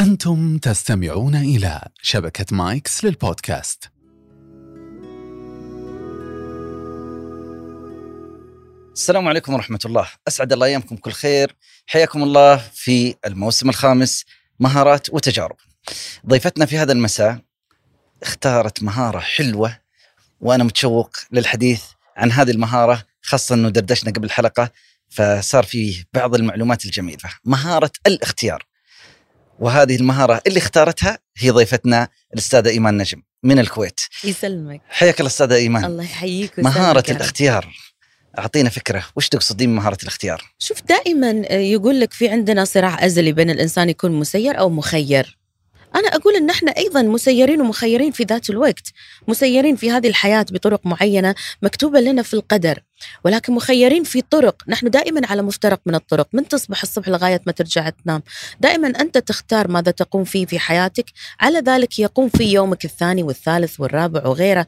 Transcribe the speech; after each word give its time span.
أنتم 0.00 0.58
تستمعون 0.58 1.36
إلى 1.36 1.80
شبكة 2.02 2.56
مايكس 2.56 3.04
للبودكاست. 3.04 3.84
السلام 8.92 9.28
عليكم 9.28 9.54
ورحمة 9.54 9.78
الله. 9.84 10.08
أسعد 10.28 10.52
الله 10.52 10.66
أيامكم 10.66 10.96
كل 10.96 11.12
خير. 11.12 11.56
حياكم 11.86 12.22
الله 12.22 12.56
في 12.56 13.14
الموسم 13.26 13.68
الخامس 13.68 14.24
مهارات 14.60 15.14
وتجارب. 15.14 15.56
ضيفتنا 16.26 16.66
في 16.66 16.78
هذا 16.78 16.92
المساء 16.92 17.38
اختارت 18.22 18.82
مهارة 18.82 19.18
حلوة 19.18 19.78
وأنا 20.40 20.64
متشوق 20.64 21.10
للحديث 21.32 21.82
عن 22.16 22.32
هذه 22.32 22.50
المهارة 22.50 23.02
خاصة 23.22 23.54
أنه 23.54 23.68
دردشنا 23.68 24.12
قبل 24.12 24.24
الحلقة 24.24 24.70
فصار 25.08 25.64
فيه 25.64 26.04
بعض 26.14 26.34
المعلومات 26.34 26.84
الجميلة. 26.84 27.30
مهارة 27.44 27.92
الاختيار. 28.06 28.69
وهذه 29.60 29.96
المهارة 29.96 30.40
اللي 30.46 30.58
اختارتها 30.58 31.18
هي 31.38 31.50
ضيفتنا 31.50 32.08
الأستاذة 32.34 32.68
إيمان 32.68 32.96
نجم 32.96 33.22
من 33.42 33.58
الكويت. 33.58 34.00
يسلمك. 34.24 34.80
حياك 34.88 35.20
الله 35.20 35.30
أستاذة 35.30 35.54
إيمان. 35.54 35.84
الله 35.84 36.04
يحييك 36.04 36.58
يا 36.58 36.92
رب. 36.92 37.04
الاختيار. 37.08 37.74
أعطينا 38.38 38.70
فكرة 38.70 39.04
وش 39.16 39.28
تقصدين 39.28 39.70
بمهارة 39.70 39.98
الاختيار؟ 40.02 40.42
شوف 40.58 40.82
دائما 40.82 41.30
يقول 41.50 42.00
لك 42.00 42.12
في 42.12 42.28
عندنا 42.28 42.64
صراع 42.64 43.06
أزلي 43.06 43.32
بين 43.32 43.50
الإنسان 43.50 43.90
يكون 43.90 44.12
مسير 44.12 44.58
أو 44.58 44.70
مخير. 44.70 45.39
أنا 45.94 46.08
أقول 46.08 46.36
إن 46.36 46.50
إحنا 46.50 46.76
أيضا 46.76 47.02
مسيرين 47.02 47.60
ومخيرين 47.60 48.12
في 48.12 48.24
ذات 48.24 48.50
الوقت 48.50 48.92
مسيرين 49.28 49.76
في 49.76 49.90
هذه 49.90 50.08
الحياة 50.08 50.46
بطرق 50.50 50.86
معينة 50.86 51.34
مكتوبة 51.62 52.00
لنا 52.00 52.22
في 52.22 52.34
القدر 52.34 52.82
ولكن 53.24 53.52
مخيرين 53.52 54.04
في 54.04 54.22
طرق 54.22 54.62
نحن 54.68 54.90
دائما 54.90 55.26
على 55.26 55.42
مفترق 55.42 55.80
من 55.86 55.94
الطرق 55.94 56.28
من 56.32 56.48
تصبح 56.48 56.82
الصبح 56.82 57.08
لغاية 57.08 57.40
ما 57.46 57.52
ترجع 57.52 57.88
تنام. 57.88 58.22
دائما 58.60 58.88
أنت 58.88 59.18
تختار 59.18 59.68
ماذا 59.68 59.90
تقوم 59.90 60.24
فيه 60.24 60.46
في 60.46 60.58
حياتك 60.58 61.04
على 61.40 61.58
ذلك 61.58 61.98
يقوم 61.98 62.28
في 62.28 62.44
يومك 62.44 62.84
الثاني 62.84 63.22
والثالث 63.22 63.80
والرابع 63.80 64.26
وغيره 64.26 64.66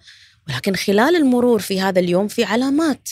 ولكن 0.48 0.74
خلال 0.74 1.16
المرور 1.16 1.58
في 1.58 1.80
هذا 1.80 2.00
اليوم 2.00 2.28
في 2.28 2.44
علامات 2.44 3.08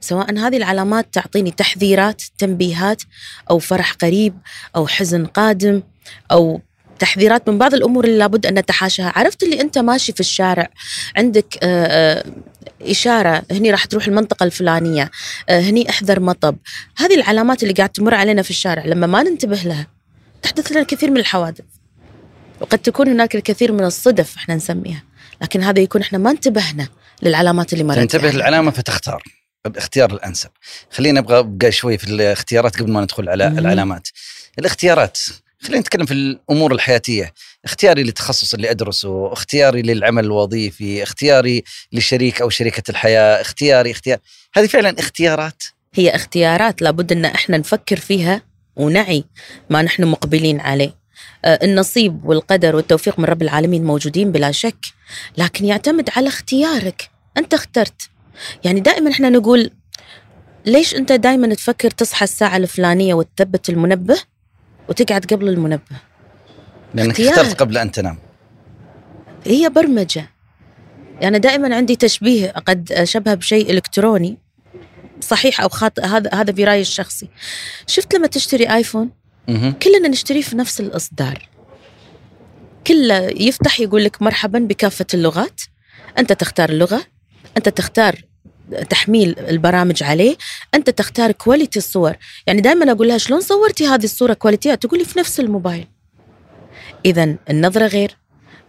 سواء 0.00 0.38
هذه 0.38 0.56
العلامات 0.56 1.14
تعطيني 1.14 1.50
تحذيرات 1.50 2.22
تنبيهات 2.38 3.02
أو 3.50 3.58
فرح 3.58 3.92
قريب 3.92 4.38
أو 4.76 4.86
حزن 4.86 5.26
قادم 5.26 5.82
أو 6.32 6.60
تحذيرات 6.98 7.48
من 7.48 7.58
بعض 7.58 7.74
الأمور 7.74 8.04
اللي 8.04 8.18
لابد 8.18 8.46
أن 8.46 8.54
نتحاشاها، 8.54 9.12
عرفت 9.16 9.42
اللي 9.42 9.60
أنت 9.60 9.78
ماشي 9.78 10.12
في 10.12 10.20
الشارع 10.20 10.68
عندك 11.16 11.58
آه، 11.62 11.86
آه، 11.86 12.24
إشارة 12.82 13.42
هني 13.50 13.70
راح 13.70 13.84
تروح 13.84 14.06
المنطقة 14.06 14.44
الفلانية، 14.44 15.10
آه، 15.48 15.60
هني 15.60 15.90
احذر 15.90 16.20
مطب، 16.20 16.56
هذه 16.96 17.14
العلامات 17.14 17.62
اللي 17.62 17.74
قاعد 17.74 17.88
تمر 17.88 18.14
علينا 18.14 18.42
في 18.42 18.50
الشارع 18.50 18.84
لما 18.84 19.06
ما 19.06 19.22
ننتبه 19.22 19.56
لها 19.56 19.86
تحدث 20.42 20.70
لنا 20.72 20.80
الكثير 20.80 21.10
من 21.10 21.16
الحوادث. 21.16 21.64
وقد 22.60 22.78
تكون 22.78 23.08
هناك 23.08 23.36
الكثير 23.36 23.72
من 23.72 23.84
الصدف 23.84 24.36
إحنا 24.36 24.54
نسميها، 24.54 25.02
لكن 25.42 25.62
هذا 25.62 25.80
يكون 25.80 26.00
إحنا 26.00 26.18
ما 26.18 26.30
انتبهنا 26.30 26.88
للعلامات 27.22 27.72
اللي 27.72 27.84
مرت 27.84 27.98
تنتبه 27.98 28.22
علينا. 28.22 28.36
للعلامة 28.36 28.70
فتختار 28.70 29.22
الاختيار 29.66 30.12
الأنسب 30.12 30.50
خلينا 30.90 31.20
نبغى 31.20 31.38
أبقى 31.38 31.72
شوي 31.72 31.98
في 31.98 32.04
الاختيارات 32.04 32.76
قبل 32.76 32.92
ما 32.92 33.00
ندخل 33.00 33.28
على 33.28 33.50
مم. 33.50 33.58
العلامات 33.58 34.08
الاختيارات 34.58 35.18
خلينا 35.66 35.80
نتكلم 35.80 36.06
في 36.06 36.14
الأمور 36.14 36.72
الحياتية. 36.72 37.32
اختياري 37.64 38.02
للتخصص 38.02 38.54
اللي 38.54 38.70
أدرسه 38.70 39.32
اختياري 39.32 39.82
للعمل 39.82 40.24
الوظيفي 40.24 41.02
اختياري 41.02 41.64
لشريك 41.92 42.40
أو 42.42 42.50
شريكة 42.50 42.90
الحياة 42.90 43.40
اختياري 43.40 43.90
اختيار. 43.90 44.18
هذه 44.54 44.66
فعلا 44.66 44.98
اختيارات؟ 44.98 45.62
هي 45.94 46.10
اختيارات 46.10 46.82
لابد 46.82 47.12
إن 47.12 47.24
إحنا 47.24 47.58
نفكر 47.58 47.96
فيها 47.96 48.42
ونعي 48.76 49.24
ما 49.70 49.82
نحن 49.82 50.04
مقبلين 50.04 50.60
عليه. 50.60 50.94
آه، 51.44 51.58
النصيب 51.62 52.24
والقدر 52.24 52.76
والتوفيق 52.76 53.18
من 53.18 53.24
رب 53.24 53.42
العالمين 53.42 53.84
موجودين 53.84 54.32
بلا 54.32 54.52
شك 54.52 54.84
لكن 55.38 55.64
يعتمد 55.64 56.10
على 56.16 56.28
اختيارك. 56.28 57.10
أنت 57.36 57.54
اخترت. 57.54 58.10
يعني 58.64 58.80
دائما 58.80 59.10
إحنا 59.10 59.30
نقول 59.30 59.70
ليش 60.66 60.94
أنت 60.94 61.12
دائما 61.12 61.54
تفكر 61.54 61.90
تصحى 61.90 62.24
الساعة 62.24 62.56
الفلانية 62.56 63.14
وتثبت 63.14 63.68
المنبه؟ 63.68 64.35
وتقعد 64.88 65.24
قبل 65.24 65.48
المنبه. 65.48 65.96
لأنك 66.94 67.10
اختيار. 67.10 67.32
اخترت 67.32 67.60
قبل 67.60 67.78
أن 67.78 67.90
تنام. 67.90 68.18
هي 69.44 69.68
برمجة. 69.68 70.30
يعني 71.20 71.38
دائما 71.38 71.76
عندي 71.76 71.96
تشبيه 71.96 72.50
قد 72.50 72.92
اشبه 72.92 73.34
بشيء 73.34 73.70
إلكتروني 73.70 74.38
صحيح 75.20 75.60
أو 75.60 75.68
خاطئ 75.68 76.02
هذا 76.02 76.30
هذا 76.34 76.52
برايي 76.52 76.80
الشخصي. 76.80 77.28
شفت 77.86 78.14
لما 78.14 78.26
تشتري 78.26 78.74
آيفون؟ 78.74 79.10
مهم. 79.48 79.72
كلنا 79.72 80.08
نشتريه 80.08 80.42
في 80.42 80.56
نفس 80.56 80.80
الإصدار. 80.80 81.48
كله 82.86 83.18
يفتح 83.18 83.80
يقول 83.80 84.04
لك 84.04 84.22
مرحبا 84.22 84.58
بكافة 84.58 85.06
اللغات. 85.14 85.60
أنت 86.18 86.32
تختار 86.32 86.68
اللغة 86.68 87.04
أنت 87.56 87.68
تختار 87.68 88.22
تحميل 88.90 89.38
البرامج 89.38 90.02
عليه 90.02 90.36
أنت 90.74 90.90
تختار 90.90 91.32
كواليتي 91.32 91.78
الصور. 91.78 92.16
يعني 92.46 92.60
دائما 92.60 92.92
أقول 92.92 93.08
لها 93.08 93.18
شلون 93.18 93.40
صورتي 93.40 93.86
هذه 93.86 94.04
الصورة 94.04 94.32
كواليتيها 94.32 94.74
تقول 94.74 94.98
لي 94.98 95.04
في 95.04 95.18
نفس 95.18 95.40
الموبايل. 95.40 95.88
إذا 97.04 97.36
النظرة 97.50 97.86
غير 97.86 98.16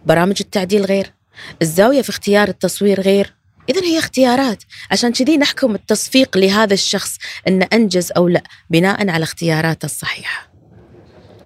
برامج 0.06 0.36
التعديل 0.40 0.84
غير 0.84 1.12
الزاوية 1.62 2.02
في 2.02 2.10
اختيار 2.10 2.48
التصوير 2.48 3.00
غير. 3.00 3.34
إذا 3.68 3.82
هي 3.84 3.98
اختيارات. 3.98 4.62
عشان 4.90 5.12
كذي 5.12 5.36
نحكم 5.36 5.74
التصفيق 5.74 6.36
لهذا 6.36 6.74
الشخص 6.74 7.18
أن 7.48 7.62
أنجز 7.62 8.12
أو 8.16 8.28
لا 8.28 8.42
بناء 8.70 9.08
على 9.10 9.22
اختياراته 9.22 9.86
الصحيحة. 9.86 10.52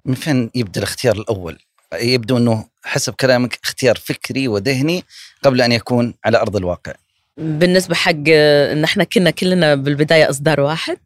من 0.05 0.13
فين 0.13 0.51
يبدأ 0.55 0.79
الاختيار 0.79 1.15
الأول؟ 1.15 1.57
يبدو 1.93 2.37
أنه 2.37 2.65
حسب 2.83 3.13
كلامك 3.13 3.59
اختيار 3.63 3.95
فكري 3.95 4.47
وذهني 4.47 5.03
قبل 5.43 5.61
أن 5.61 5.71
يكون 5.71 6.13
على 6.25 6.37
أرض 6.37 6.55
الواقع. 6.55 6.93
بالنسبة 7.37 7.95
حق 7.95 8.13
آه، 8.27 8.73
إن 8.73 8.83
إحنا 8.83 9.03
كنا 9.03 9.29
كلنا 9.29 9.75
بالبداية 9.75 10.29
أصدار 10.29 10.59
واحد. 10.59 10.97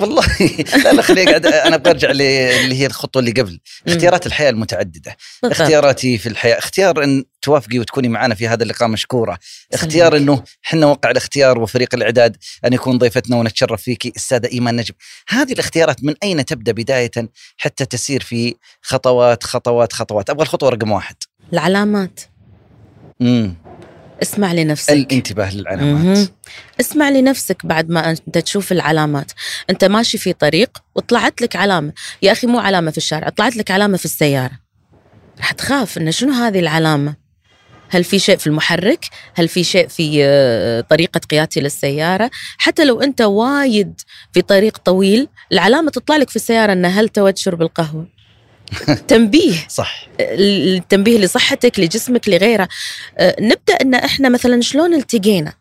والله. 0.00 0.24
لا 0.84 0.92
لا 0.92 1.02
خليني 1.02 1.30
قاعد 1.30 1.46
أنا 1.46 1.74
أبغى 1.74 1.90
أرجع 1.90 2.10
اللي 2.10 2.74
هي 2.74 2.86
الخطوة 2.86 3.20
اللي 3.20 3.32
قبل. 3.32 3.60
اختيارات 3.88 4.26
الحياة 4.26 4.50
المتعددة. 4.50 5.16
بالضبط. 5.42 5.60
اختياراتي 5.60 6.18
في 6.18 6.28
الحياة. 6.28 6.58
اختيار 6.58 7.04
إن 7.04 7.24
توافقي 7.42 7.78
وتكوني 7.78 8.08
معنا 8.08 8.34
في 8.34 8.48
هذا 8.48 8.62
اللقاء 8.62 8.88
مشكورة. 8.88 9.38
اختيار. 9.72 10.16
إنه 10.16 10.42
إحنا 10.66 10.86
وقع 10.86 11.10
الاختيار 11.10 11.58
وفريق 11.58 11.94
الإعداد 11.94 12.36
أن 12.64 12.72
يكون 12.72 12.98
ضيفتنا 12.98 13.36
ونتشرف 13.36 13.82
فيك 13.82 14.16
استاذه 14.16 14.48
إيمان 14.52 14.76
نجم. 14.76 14.94
هذه 15.28 15.52
الاختيارات 15.52 16.04
من 16.04 16.14
أين 16.22 16.44
تبدأ 16.44 16.72
بداية 16.72 17.10
حتى 17.56 17.84
تسير 17.86 18.22
في 18.22 18.54
خطوات 18.82 19.42
خطوات 19.42 19.92
خطوات؟ 19.92 20.30
أبغى 20.30 20.42
الخطوة 20.42 20.68
رقم 20.70 20.92
واحد. 20.92 21.16
العلامات. 21.52 22.20
امم 23.22 23.54
اسمع 24.24 24.52
لنفسك 24.52 24.90
الانتباه 24.92 25.54
للعلامات. 25.54 26.28
اسمع 26.80 27.08
لنفسك 27.08 27.66
بعد 27.66 27.90
ما 27.90 28.10
انت 28.10 28.38
تشوف 28.38 28.72
العلامات 28.72 29.32
أنت 29.70 29.84
ماشي 29.84 30.18
في 30.18 30.32
طريق 30.32 30.70
وطلعت 30.94 31.42
لك 31.42 31.56
علامة 31.56 31.92
يا 32.22 32.32
أخي 32.32 32.46
مو 32.46 32.58
علامة 32.58 32.90
في 32.90 32.96
الشارع 32.98 33.28
طلعت 33.28 33.56
لك 33.56 33.70
علامة 33.70 33.96
في 33.96 34.04
السيارة 34.04 34.58
راح 35.38 35.52
تخاف 35.52 35.98
ان 35.98 36.12
شنو 36.12 36.32
هذه 36.32 36.58
العلامة 36.58 37.14
هل 37.88 38.04
في 38.04 38.18
شيء 38.18 38.36
في 38.36 38.46
المحرك؟ 38.46 39.04
هل 39.34 39.48
في 39.48 39.64
شيء 39.64 39.88
في 39.88 40.24
آه، 40.24 40.80
طريقة 40.80 41.20
قيادتي 41.30 41.60
للسيارة؟ 41.60 42.30
حتى 42.58 42.84
لو 42.84 43.00
أنت 43.02 43.20
وايد 43.20 44.00
في 44.32 44.42
طريق 44.42 44.78
طويل 44.78 45.28
العلامة 45.52 45.90
تطلع 45.90 46.16
لك 46.16 46.30
في 46.30 46.36
السيارة 46.36 46.72
أن 46.72 46.84
هل 46.84 47.08
تود 47.08 47.36
شرب 47.38 47.62
القهوة؟ 47.62 48.06
تنبيه. 49.08 49.54
صح. 49.68 50.06
التنبيه 50.20 51.18
لصحتك 51.18 51.80
لجسمك 51.80 52.28
لغيره. 52.28 52.68
أه، 53.18 53.36
نبدأ 53.40 53.74
إن 53.82 53.94
إحنا 53.94 54.28
مثلا 54.28 54.60
شلون 54.60 54.94
التقينا؟ 54.94 55.52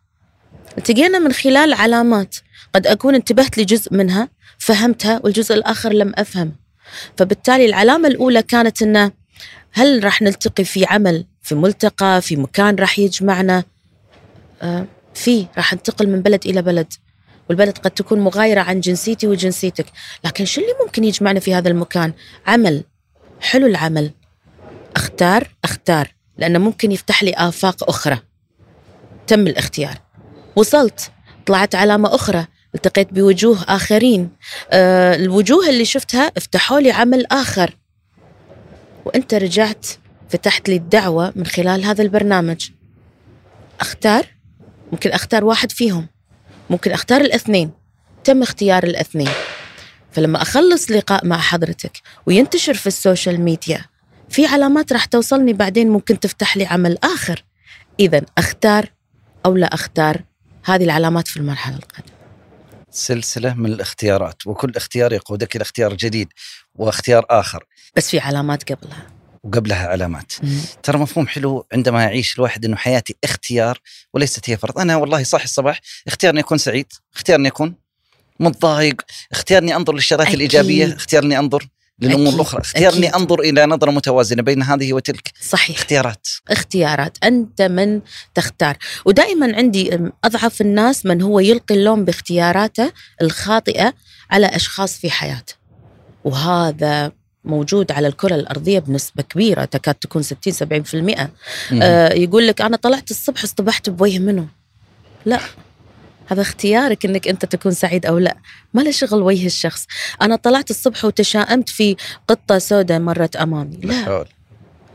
التقينا 0.78 1.19
من 1.19 1.31
خلال 1.34 1.74
علامات. 1.74 2.36
قد 2.75 2.88
أكون 2.88 3.16
انتبهت 3.16 3.58
لجزء 3.58 3.94
منها 3.94 4.30
فهمتها 4.58 5.22
والجزء 5.24 5.56
الآخر 5.56 5.94
لم 5.94 6.14
أفهم. 6.16 6.56
فبالتالي 7.18 7.66
العلامة 7.66 8.08
الأولى 8.08 8.44
كانت 8.44 8.81
انه 8.81 9.12
هل 9.72 10.03
راح 10.03 10.22
نلتقي 10.22 10.64
في 10.64 10.85
عمل 10.85 11.26
في 11.41 11.55
ملتقى 11.55 12.22
في 12.22 12.35
مكان 12.35 12.76
راح 12.76 13.00
يجمعنا؟ 13.00 13.64
أه، 14.61 14.85
في 15.14 15.46
راح 15.58 15.73
انتقل 15.73 16.08
من 16.08 16.22
بلد 16.22 16.46
إلى 16.46 16.61
بلد. 16.61 16.94
والبلد 17.50 17.78
قد 17.78 17.91
تكون 17.91 18.20
مغايرة 18.20 18.61
عن 18.61 18.79
جنسيتي 18.79 19.28
وجنسيتك. 19.28 19.85
لكن 20.26 20.46
شو 20.46 20.61
اللي 20.61 20.73
ممكن 20.85 21.03
يجمعنا 21.03 21.40
في 21.40 21.53
هذا 21.53 21.70
المكان؟ 21.70 22.14
عمل. 22.47 22.84
حلو 23.43 23.67
العمل. 23.67 24.11
أختار 24.95 25.47
أختار 25.63 26.13
لأنه 26.37 26.59
ممكن 26.59 26.91
يفتح 26.91 27.23
لي 27.23 27.34
آفاق 27.34 27.90
أخرى. 27.90 28.19
تم 29.28 29.47
الاختيار. 29.47 29.97
وصلت. 30.55 31.11
طلعت 31.45 31.75
علامة 31.75 32.16
أخرى. 32.16 32.47
التقيت 32.75 33.13
بوجوه 33.13 33.63
آخرين. 33.67 34.29
أه 34.72 35.16
الوجوه 35.16 35.69
اللي 35.69 35.85
شفتها 35.85 36.31
افتحوا 36.37 36.79
لي 36.79 36.91
عمل 36.91 37.25
آخر. 37.31 37.78
وأنت 39.05 39.34
رجعت 39.34 39.87
فتحت 40.29 40.69
لي 40.69 40.75
الدعوة 40.75 41.34
من 41.35 41.45
خلال 41.45 41.85
هذا 41.85 42.01
البرنامج. 42.01 42.69
أختار؟ 43.79 44.25
ممكن 44.91 45.09
أختار 45.09 45.45
واحد 45.45 45.72
فيهم. 45.72 46.07
ممكن 46.69 46.91
أختار 46.91 47.22
الاثنين. 47.22 47.72
تم 48.23 48.41
اختيار 48.41 48.84
الاثنين. 48.84 49.29
فلما 50.14 50.42
أخلص 50.42 50.92
لقاء 50.92 51.26
مع 51.26 51.38
حضرتك 51.38 52.02
وينتشر 52.26 52.74
في 52.74 52.88
السوشيال 52.88 53.42
ميديا 53.42 53.86
في 54.30 54.46
علامات 54.46 54.94
راح 54.94 55.06
توصلني 55.06 55.54
بعدين 55.54 55.90
ممكن 55.90 56.20
تفتح 56.20 56.58
لي 56.58 56.66
عمل 56.66 56.98
آخر. 57.04 57.44
إذا 58.00 58.22
أختار 58.38 58.90
أو 59.46 59.56
لا 59.56 59.74
أختار 59.74 60.24
هذه 60.66 60.84
العلامات 60.84 61.28
في 61.28 61.38
المرحلة 61.38 61.76
القادمة. 61.76 62.14
سلسلة 62.92 63.54
من 63.54 63.66
الاختيارات 63.66 64.48
وكل 64.48 64.72
اختيار 64.76 65.14
يقودك 65.14 65.56
إلى 65.56 65.62
اختيار 65.62 65.94
جديد 65.94 66.28
واختيار 66.76 67.26
آخر. 67.30 67.66
بس 67.96 68.10
في 68.10 68.20
علامات 68.20 68.72
قبلها. 68.72 69.08
وقبلها 69.44 69.88
علامات. 69.88 70.34
ترى 70.84 70.98
مفهوم 70.98 71.28
حلو 71.28 71.66
عندما 71.74 72.04
يعيش 72.04 72.36
الواحد 72.36 72.66
إنه 72.66 72.76
حياتي 72.76 73.16
اختيار 73.24 73.80
وليست 74.14 74.50
هي 74.50 74.58
فرض. 74.58 74.80
أنا 74.80 74.96
والله 74.96 75.24
صاحي 75.24 75.44
الصباح 75.44 75.80
اختيار 76.08 76.34
اني 76.34 76.42
اكون 76.42 76.58
سعيد 76.58 76.88
اختيار 77.16 77.40
اني 77.40 77.48
اكون 77.48 77.76
متضايق 78.43 79.01
اختيار 79.31 79.61
اني 79.63 79.75
أنظر 79.75 79.93
للشغلات 79.93 80.22
أكيد. 80.28 80.35
الإيجابية 80.35 80.95
اختيار 80.95 81.23
اني 81.23 81.40
أنظر 81.40 81.67
للامور 81.99 82.23
أكيد. 82.28 82.35
الأخرى 82.35 82.61
اختيار 82.61 82.93
اني 82.93 83.07
أكيد. 83.09 83.22
أنظر 83.22 83.40
إلى 83.40 83.66
نظرة 83.66 83.91
متوازنة 83.91 84.41
بين 84.43 84.63
هذه 84.63 84.93
وتلك 84.93 85.31
صحيح 85.49 85.78
اختيارات 85.78 86.28
اختيارات 86.49 87.17
أنت 87.23 87.61
من 87.61 88.01
تختار 88.35 88.78
ودائما 89.05 89.55
عندي 89.55 89.95
أم، 89.95 90.11
أضعف 90.23 90.61
الناس 90.61 91.05
من 91.05 91.22
هو 91.22 91.40
يلقي 91.40 91.75
اللوم 91.75 92.05
باختياراته 92.05 92.91
الخاطئة 93.22 93.93
على 94.31 94.45
أشخاص 94.47 94.97
في 94.97 95.09
حياته 95.09 95.53
وهذا 96.23 97.11
موجود 97.45 97.91
على 97.91 98.07
الكرة 98.07 98.35
الأرضية 98.35 98.79
بنسبة 98.79 99.23
كبيرة 99.23 99.66
تكاد 99.66 99.95
تكون 99.95 100.22
60 100.23 100.53
70% 100.53 100.95
مم. 100.95 101.79
آه 101.81 102.13
يقول 102.13 102.47
لك 102.47 102.61
أنا 102.61 102.78
طلعت 102.78 103.11
الصبح 103.11 103.43
اصطبحت 103.43 103.90
بوجه 103.90 104.19
منه 104.19 104.47
لا 105.25 105.40
هذا 106.28 106.41
اختيارك 106.41 107.05
إنك 107.05 107.28
أنت 107.28 107.46
تكون 107.46 107.72
سعيد 107.72 108.05
أو 108.05 108.17
لا. 108.17 108.37
ما 108.73 108.81
له 108.81 108.91
شغل 108.91 109.22
وجه 109.22 109.46
الشخص. 109.46 109.87
أنا 110.22 110.35
طلعت 110.35 110.70
الصبح 110.70 111.05
وتشائمت 111.05 111.70
في 111.70 111.96
قطة 112.28 112.58
سوداء 112.58 112.99
مرت 112.99 113.35
أمامي. 113.35 113.78
لا. 113.84 114.25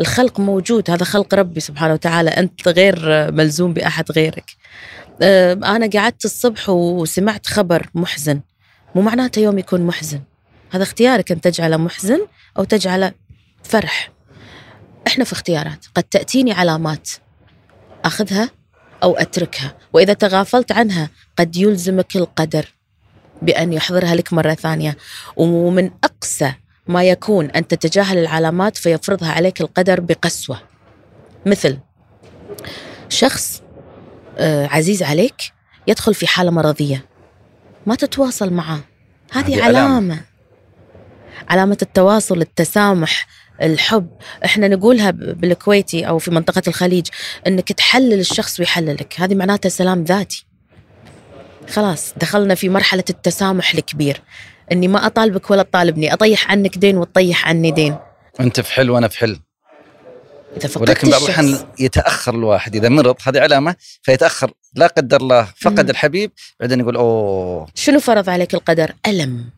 الخلق 0.01 0.41
موجود. 0.41 0.91
هذا 0.91 1.05
خلق 1.05 1.35
ربي 1.35 1.61
سبحانه 1.61 1.93
وتعالى. 1.93 2.31
أنت 2.31 2.69
غير 2.69 2.99
ملزوم 3.33 3.73
بأحد 3.73 4.13
غيرك. 4.13 4.57
آه، 5.23 5.53
أنا 5.53 5.91
قعدت 5.95 6.25
الصبح 6.25 6.69
وسمعت 6.69 7.47
خبر 7.47 7.87
محزن. 7.95 8.41
مو 8.95 9.03
معناته 9.03 9.41
يوم 9.41 9.59
يكون 9.59 9.81
محزن. 9.87 10.21
هذا 10.71 10.83
اختيارك 10.83 11.33
أن 11.33 11.41
تجعله 11.41 11.77
محزن 11.77 12.27
أو 12.59 12.65
تجعله 12.65 13.13
فرح. 13.63 14.13
إحنا 15.07 15.25
في 15.25 15.33
اختيارات. 15.33 15.87
قد 15.95 16.03
تأتيني 16.03 16.53
علامات 16.53 17.11
أخذها 18.05 18.51
أو 19.03 19.17
أتركها. 19.17 19.75
وإذا 19.93 20.13
تغافلت 20.13 20.73
عنها 20.73 21.11
قد 21.39 21.57
يلزمك 21.57 22.17
القدر 22.17 22.75
بأن 23.43 23.73
يحضرها 23.73 24.15
لك 24.15 24.33
مرة 24.33 24.55
ثانية. 24.55 24.97
ومن 25.37 25.91
أقسى 26.05 26.53
ما 26.89 27.05
يكون 27.05 27.51
أن 27.51 27.69
تتجاهل 27.69 28.19
العلامات 28.19 28.77
فيفرضها 28.77 29.33
عليك 29.33 29.61
القدر 29.61 30.01
بقسوة. 30.01 30.61
مثل 31.47 31.79
شخص 33.09 33.63
آه، 34.39 34.67
عزيز 34.67 35.03
عليك 35.03 35.53
يدخل 35.87 36.15
في 36.15 36.27
حالة 36.27 36.51
مرضية. 36.51 37.05
ما 37.87 37.95
تتواصل 37.95 38.53
معه. 38.53 38.81
هذه. 39.33 39.65
علامة. 39.65 40.21
علامة 41.49 41.79
التواصل 41.83 42.41
التسامح 42.41 43.27
الحب. 43.63 44.09
إحنا 44.45 44.69
نقولها 44.69 45.11
بالكويتي 45.11 46.09
أو 46.09 46.19
في 46.19 46.31
منطقة 46.31 46.63
الخليج 46.69 47.07
إنك 47.47 47.73
تحلل 47.73 48.21
الشخص 48.21 48.61
ويحللك. 48.61 49.21
هذه 49.21 49.35
معناتها 49.35 49.69
سلام 49.69 50.05
ذاتي. 50.05 50.47
خلاص 51.71 52.15
دخلنا 52.17 52.55
في 52.55 52.69
مرحلة 52.69 53.05
التسامح 53.11 53.75
الكبير. 53.75 54.23
إني 54.73 54.89
ما 54.89 55.07
أطالبك 55.07 55.51
ولا 55.51 55.63
تطالبني. 55.63 56.13
أطيح 56.13 56.51
عنك 56.51 56.79
دين 56.79 56.97
وتطيح 56.97 57.49
عني 57.49 57.71
دين. 57.71 57.97
أنت 58.41 58.61
في 58.61 58.73
حل 58.73 58.91
وأنا 58.91 59.09
في 59.09 59.19
حل. 59.19 59.41
إذا 60.57 60.69
فقدت 60.69 60.89
ولكن 60.89 61.11
بعض 61.11 61.23
الأحيان 61.23 61.59
يتأخر 61.79 62.35
الواحد. 62.35 62.77
إذا 62.77 62.89
مرض 62.89 63.17
هذه 63.23 63.41
علامة 63.41 63.77
فيتأخر. 64.03 64.51
لا 64.75 64.87
قدر 64.87 65.17
الله 65.17 65.49
فقد 65.57 65.85
مم. 65.85 65.91
الحبيب. 65.91 66.33
بعدين 66.61 66.81
يقول 66.81 66.97
أوه. 66.97 67.69
شنو 67.75 68.01
فرض 68.01 68.31
عليك 68.31 68.55
القدر؟ 68.55 68.93
ألم. 69.07 69.51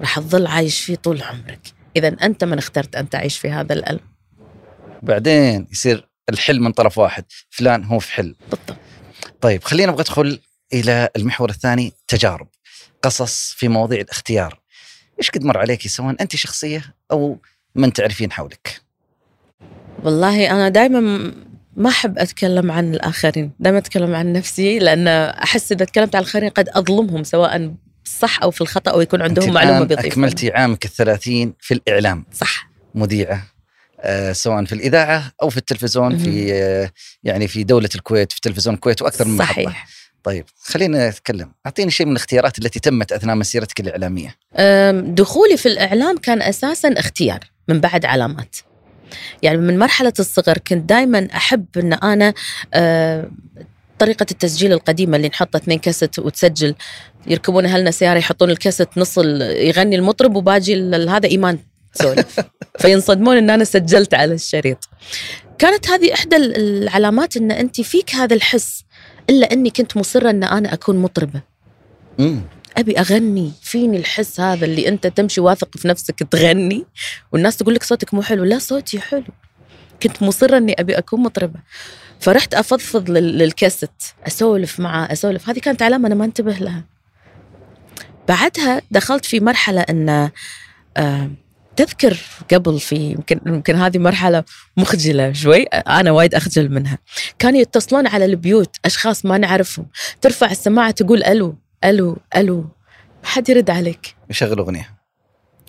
راح 0.00 0.18
تظل 0.18 0.46
عايش 0.46 0.80
فيه 0.80 0.94
طول 0.94 1.22
عمرك. 1.22 1.75
إذا 1.96 2.08
أنت 2.08 2.44
من 2.44 2.58
اخترت 2.58 2.96
أن 2.96 3.08
تعيش 3.08 3.38
في 3.38 3.50
هذا 3.50 3.72
الألم. 3.72 4.00
بعدين 5.02 5.66
يصير 5.72 6.08
الحل 6.28 6.60
من 6.60 6.72
طرف 6.72 6.98
واحد 6.98 7.24
فلان 7.50 7.84
هو 7.84 7.98
في 7.98 8.12
حل. 8.12 8.34
بالضبط. 8.50 8.76
طيب 9.40 9.64
خلينا 9.64 9.92
نبغى 9.92 10.02
ندخل 10.02 10.40
إلى 10.72 11.08
المحور 11.16 11.50
الثاني 11.50 11.92
تجارب 12.08 12.48
قصص 13.02 13.52
في 13.52 13.68
مواضيع 13.68 14.00
الاختيار. 14.00 14.60
إيش 15.18 15.30
قد 15.30 15.44
مر 15.44 15.58
عليك 15.58 15.88
سواء 15.88 16.16
أنت 16.20 16.36
شخصية 16.36 16.94
أو 17.12 17.38
من 17.74 17.92
تعرفين 17.92 18.32
حولك؟ 18.32 18.80
والله 20.04 20.50
أنا 20.50 20.68
دائما 20.68 21.32
ما 21.76 21.88
أحب 21.88 22.18
أتكلم 22.18 22.70
عن 22.70 22.94
الآخرين 22.94 23.52
دائما 23.58 23.78
أتكلم 23.78 24.14
عن 24.14 24.32
نفسي 24.32 24.78
لأن 24.78 25.08
أحس 25.08 25.72
إذا 25.72 25.84
تكلمت 25.84 26.14
عن 26.14 26.22
الآخرين 26.22 26.50
قد 26.50 26.68
أظلمهم 26.68 27.24
سواء 27.24 27.74
صح 28.06 28.42
أو 28.42 28.50
في 28.50 28.60
الخطأ 28.60 28.90
أو 28.90 29.00
يكون 29.00 29.22
عندهم 29.22 29.58
الآن 29.58 29.84
بيضيفونها. 29.84 30.12
أكملتي 30.12 30.50
عامك 30.50 30.84
الثلاثين 30.84 31.54
في 31.60 31.74
الإعلام. 31.74 32.24
صح. 32.32 32.70
مذيعة 32.94 33.46
آه 34.00 34.32
سواء 34.32 34.64
في 34.64 34.72
الإذاعة 34.72 35.32
أو 35.42 35.50
في 35.50 35.56
التلفزيون 35.56 36.18
في 36.18 36.54
آه 36.54 36.90
يعني 37.24 37.48
في 37.48 37.64
دولة 37.64 37.88
الكويت 37.94 38.32
في 38.32 38.40
تلفزيون 38.40 38.74
الكويت 38.74 39.02
وأكثر 39.02 39.28
من 39.28 39.36
محطة. 39.36 39.52
صحيح. 39.52 39.86
طيب 40.24 40.44
خلينا 40.62 41.10
نتكلم. 41.10 41.52
أعطيني 41.66 41.90
شيء 41.90 42.06
من 42.06 42.12
الاختيارات 42.12 42.58
التي 42.58 42.80
تمت 42.80 43.12
أثناء 43.12 43.36
مسيرتك 43.36 43.80
الإعلامية. 43.80 44.36
دخولي 45.14 45.56
في 45.56 45.66
الإعلام 45.66 46.16
كان 46.16 46.42
أساسا 46.42 46.94
اختيار 46.96 47.40
من 47.68 47.80
بعد 47.80 48.04
علامات. 48.04 48.56
يعني 49.42 49.58
من 49.58 49.78
مرحلة 49.78 50.12
الصغر 50.18 50.58
كنت 50.58 50.88
دائما 50.88 51.28
أحب 51.34 51.66
أن 51.76 51.92
أنا 51.92 52.34
أه، 52.74 53.30
طريقة 53.98 54.26
التسجيل 54.30 54.72
القديمة 54.72 55.16
اللي 55.16 55.28
نحط 55.28 55.56
اثنين 55.56 55.78
كاسيت 55.78 56.18
وتسجل 56.18 56.74
يركبون 57.28 57.66
أهلنا 57.66 57.90
سيارة 57.90 58.18
يحطون 58.18 58.50
الكاسيت 58.50 58.88
نص 58.98 59.18
يغني 59.18 59.96
المطرب 59.96 60.36
وباجي 60.36 60.90
هذا 61.08 61.28
إيمان 61.28 61.58
تسولف 61.94 62.40
فينصدمون 62.80 63.36
أن 63.36 63.50
أنا 63.50 63.64
سجلت 63.64 64.14
على 64.14 64.34
الشريط. 64.34 64.88
كانت 65.58 65.90
هذه 65.90 66.14
إحدى 66.14 66.36
ال- 66.36 66.56
العلامات 66.82 67.36
أن 67.36 67.50
أنت 67.50 67.80
فيك 67.80 68.14
هذا 68.14 68.34
الحس 68.34 68.84
إلا 69.30 69.52
أني 69.52 69.70
كنت 69.70 69.96
مصرة 69.96 70.30
أن 70.30 70.44
أنا 70.44 70.72
أكون 70.74 70.96
مطربة. 70.96 71.40
امم 72.20 72.42
أبي 72.76 73.00
أغني 73.00 73.52
فيني 73.62 73.96
الحس 73.96 74.40
هذا 74.40 74.64
اللي 74.64 74.88
أنت 74.88 75.06
تمشي 75.06 75.40
واثق 75.40 75.76
في 75.76 75.88
نفسك 75.88 76.22
تغني؟ 76.30 76.84
والناس 77.32 77.56
تقول 77.56 77.74
لك 77.74 77.82
صوتك 77.82 78.14
مو 78.14 78.22
حلو. 78.22 78.44
لا 78.44 78.58
صوتي 78.58 79.00
حلو. 79.00 79.24
كنت 80.02 80.22
مصرة 80.22 80.56
إني 80.58 80.74
أبي 80.80 80.98
أكون 80.98 81.20
مطربة. 81.20 81.60
فرحت 82.20 82.54
أفضفض 82.54 83.10
لل- 83.10 83.38
للكاسيت. 83.38 83.90
أسولف 84.26 84.80
معاه 84.80 85.12
أسولف. 85.12 85.48
هذه 85.48 85.58
كانت 85.58 85.82
علامة 85.82 86.06
أنا 86.06 86.14
ما 86.14 86.24
انتبه 86.24 86.52
لها. 86.52 86.84
بعدها 88.28 88.82
دخلت 88.90 89.24
في 89.24 89.40
مرحلة 89.40 89.80
إن 89.80 90.30
آه 90.96 91.30
تذكر 91.76 92.16
قبل 92.52 92.80
في 92.80 92.96
يمكن 92.96 93.40
يمكن 93.46 93.76
هذه 93.76 93.98
مرحلة 93.98 94.44
مخجلة 94.76 95.32
شوي 95.32 95.62
أنا 95.62 96.10
وايد 96.10 96.34
أخجل 96.34 96.68
منها. 96.68 96.98
كانوا 97.38 97.60
يتصلون 97.60 98.06
على 98.06 98.24
البيوت 98.24 98.76
أشخاص 98.84 99.24
ما 99.24 99.38
نعرفهم. 99.38 99.86
ترفع 100.20 100.50
السماعة 100.50 100.90
تقول 100.90 101.24
ألو 101.24 101.56
ألو 101.84 102.18
ألو 102.36 102.60
ما 103.22 103.28
حد 103.28 103.48
يرد 103.48 103.70
عليك. 103.70 104.16
يشغل 104.30 104.58
أغنية. 104.58 104.96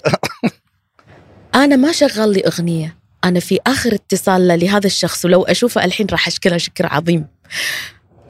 أنا 1.56 1.76
ما 1.76 1.92
شغل 1.92 2.34
لي 2.34 2.42
أغنية. 2.48 2.98
أنا 3.24 3.40
في 3.40 3.60
آخر 3.68 3.94
اتصال 3.94 4.48
له 4.48 4.56
لهذا 4.56 4.88
الشخص 4.88 5.26
ولو 5.26 5.44
أشوفه 5.44 5.86
الحين 5.86 6.08
راح 6.12 6.28
أشكره 6.28 6.58
شكر 6.58 6.86
عظيم. 6.86 7.28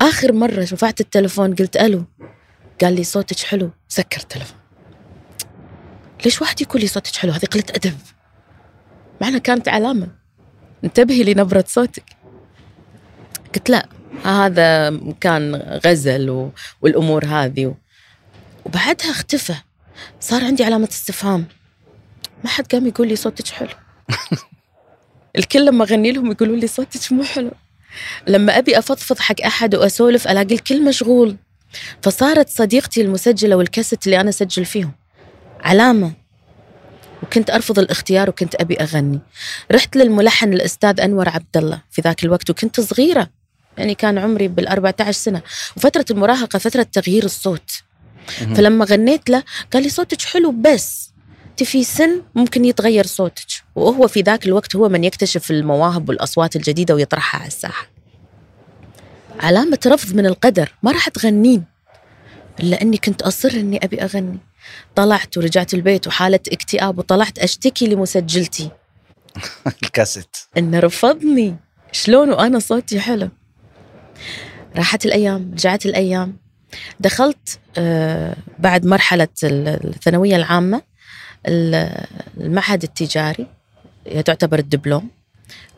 آخر 0.02 0.34
مرة 0.34 0.62
رفعت 0.62 1.02
التلفون 1.02 1.56
قلت 1.56 1.78
ألو. 1.78 2.06
قال 2.82 2.96
لي 2.96 3.04
صوتك 3.04 3.40
حلو 3.40 3.72
سكر 3.88 4.22
التلفون. 4.22 4.58
ليش 6.26 6.42
واحد 6.42 6.62
يقول 6.62 6.82
لي 6.82 6.88
صوتك 6.88 7.16
حلو؟ 7.16 7.32
هذه 7.32 7.46
قلة 7.46 7.64
أدب. 7.70 7.98
معنى 9.22 9.40
كانت 9.40 9.68
علامة. 9.68 10.08
انتبهي 10.84 11.24
لنبرة 11.24 11.66
صوتك. 11.68 12.04
قلت 13.56 13.70
لا 13.70 13.90
هذا 14.26 15.00
كان 15.22 15.56
غزل 15.86 16.30
و... 16.30 16.52
والأمور 16.82 17.26
هذه. 17.26 17.76
وبعدها 18.66 19.12
اختفى. 19.12 19.56
صار 20.20 20.44
عندي 20.44 20.64
علامة 20.64 20.88
استفهام. 20.92 21.46
ما 22.44 22.50
حد 22.50 22.66
قام 22.66 22.88
يقول 22.88 23.08
لي 23.08 23.16
صوتك 23.16 23.48
حلو. 23.48 23.70
الكل 25.38 25.66
لما 25.66 25.84
أغني 25.84 26.12
لهم 26.12 26.32
يقولوا 26.32 26.56
لي 26.56 26.68
صوتك 26.68 27.12
مو 27.12 27.24
حلو. 27.24 27.52
لما 28.28 28.58
أبي 28.58 28.80
أفضفض 28.80 29.20
حق 29.20 29.42
أحد 29.46 29.76
وأسولف 29.76 30.28
ألاقي 30.28 30.56
الكل 30.56 30.86
مشغول. 30.86 31.38
فصارت 32.02 32.50
صديقتي 32.50 33.02
المسجلة 33.02 33.56
والكاسيت 33.56 34.06
اللي 34.06 34.22
أنا 34.22 34.30
أسجل 34.30 34.66
فيهم 34.66 34.92
علامة. 35.62 36.14
وكنت 37.24 37.50
أرفض 37.50 37.80
الاختيار 37.80 38.30
وكنت 38.30 38.56
أبي 38.56 38.76
أغني. 38.76 39.20
رحت 39.72 39.96
للملحن 39.96 40.54
الأستاذ 40.54 41.00
أنور 41.00 41.30
عبد 41.30 41.58
الله 41.58 41.82
في 41.92 42.02
ذاك 42.02 42.24
الوقت 42.24 42.50
وكنت 42.50 42.80
صغيرة. 42.80 43.30
يعني 43.78 43.96
كان 43.96 44.18
عمري 44.18 44.48
بال 44.48 44.68
14 44.68 45.12
سنة. 45.12 45.42
وفترة 45.78 46.06
المراهقة 46.12 46.60
فترة 46.60 46.84
تغيير 46.84 47.24
الصوت. 47.24 47.72
فلما 48.56 48.86
غنيت 48.86 49.30
له 49.30 49.44
قال 49.74 49.84
لي 49.84 49.90
صوتك 49.90 50.22
حلو 50.22 50.52
بس 50.52 51.12
انت 51.50 51.64
في 51.64 51.84
سن 51.84 52.22
ممكن 52.36 52.66
يتغير 52.66 53.06
صوتك. 53.06 53.48
وهو 53.76 54.08
في 54.08 54.22
ذاك 54.22 54.46
الوقت 54.46 54.76
هو 54.76 54.90
من 54.90 55.04
يكتشف 55.04 55.52
المواهب 55.52 56.10
والأصوات 56.10 56.56
الجديدة 56.56 56.96
ويطرحها 56.96 57.40
على 57.40 57.48
الساحة. 57.48 57.97
علامة 59.40 59.80
رفض 59.88 60.16
من 60.16 60.26
القدر 60.26 60.74
ما 60.84 60.92
راح 60.92 61.10
تغنين. 61.10 61.64
إلا 62.60 62.82
إني 62.82 62.98
كنت 62.98 63.22
أصر 63.22 63.50
إني 63.50 63.80
أبي 63.84 64.04
أغني. 64.04 64.38
طلعت 64.96 65.38
ورجعت 65.38 65.74
البيت 65.74 66.08
وحالة 66.08 66.40
اكتئاب 66.52 66.98
وطلعت 66.98 67.40
أشتكي 67.40 67.88
لمسجلتي. 67.88 68.70
الكاسيت. 69.84 70.38
انه 70.58 70.80
رفضني. 70.80 71.56
شلون 71.92 72.30
وأنا 72.30 72.60
صوتي 72.60 73.00
حلو. 73.00 73.30
راحت 74.76 75.06
الأيام 75.06 75.52
رجعت 75.54 75.86
الأيام. 75.86 76.38
دخلت 77.00 77.60
آه، 77.78 78.36
بعد 78.60 78.86
مرحلة 78.86 79.28
ال- 79.44 79.88
الثانوية 79.94 80.36
العامة 80.36 80.82
ال- 81.48 82.06
المعهد 82.38 82.84
التجاري 82.84 83.48
تعتبر 84.26 84.60
الدبلوم. 84.60 85.10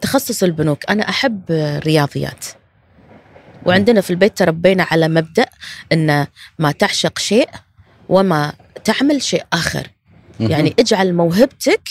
تخصص 0.02 0.44
البنوك. 0.44 0.90
أنا 0.90 1.10
أحب 1.10 1.42
الرياضيات. 1.50 2.46
وعندنا 3.66 4.02
في 4.02 4.10
البيت 4.10 4.38
تربينا 4.38 4.88
على 4.92 5.08
مبدأ 5.08 5.46
إن 5.92 6.28
ما 6.60 6.72
تعشق 6.72 7.20
شيء 7.20 7.50
وما 8.10 8.54
تعمل 8.84 9.22
شيء 9.22 9.44
آخر. 9.54 9.88
يعني 10.40 10.76
اجعل 10.80 11.14
موهبتك 11.14 11.82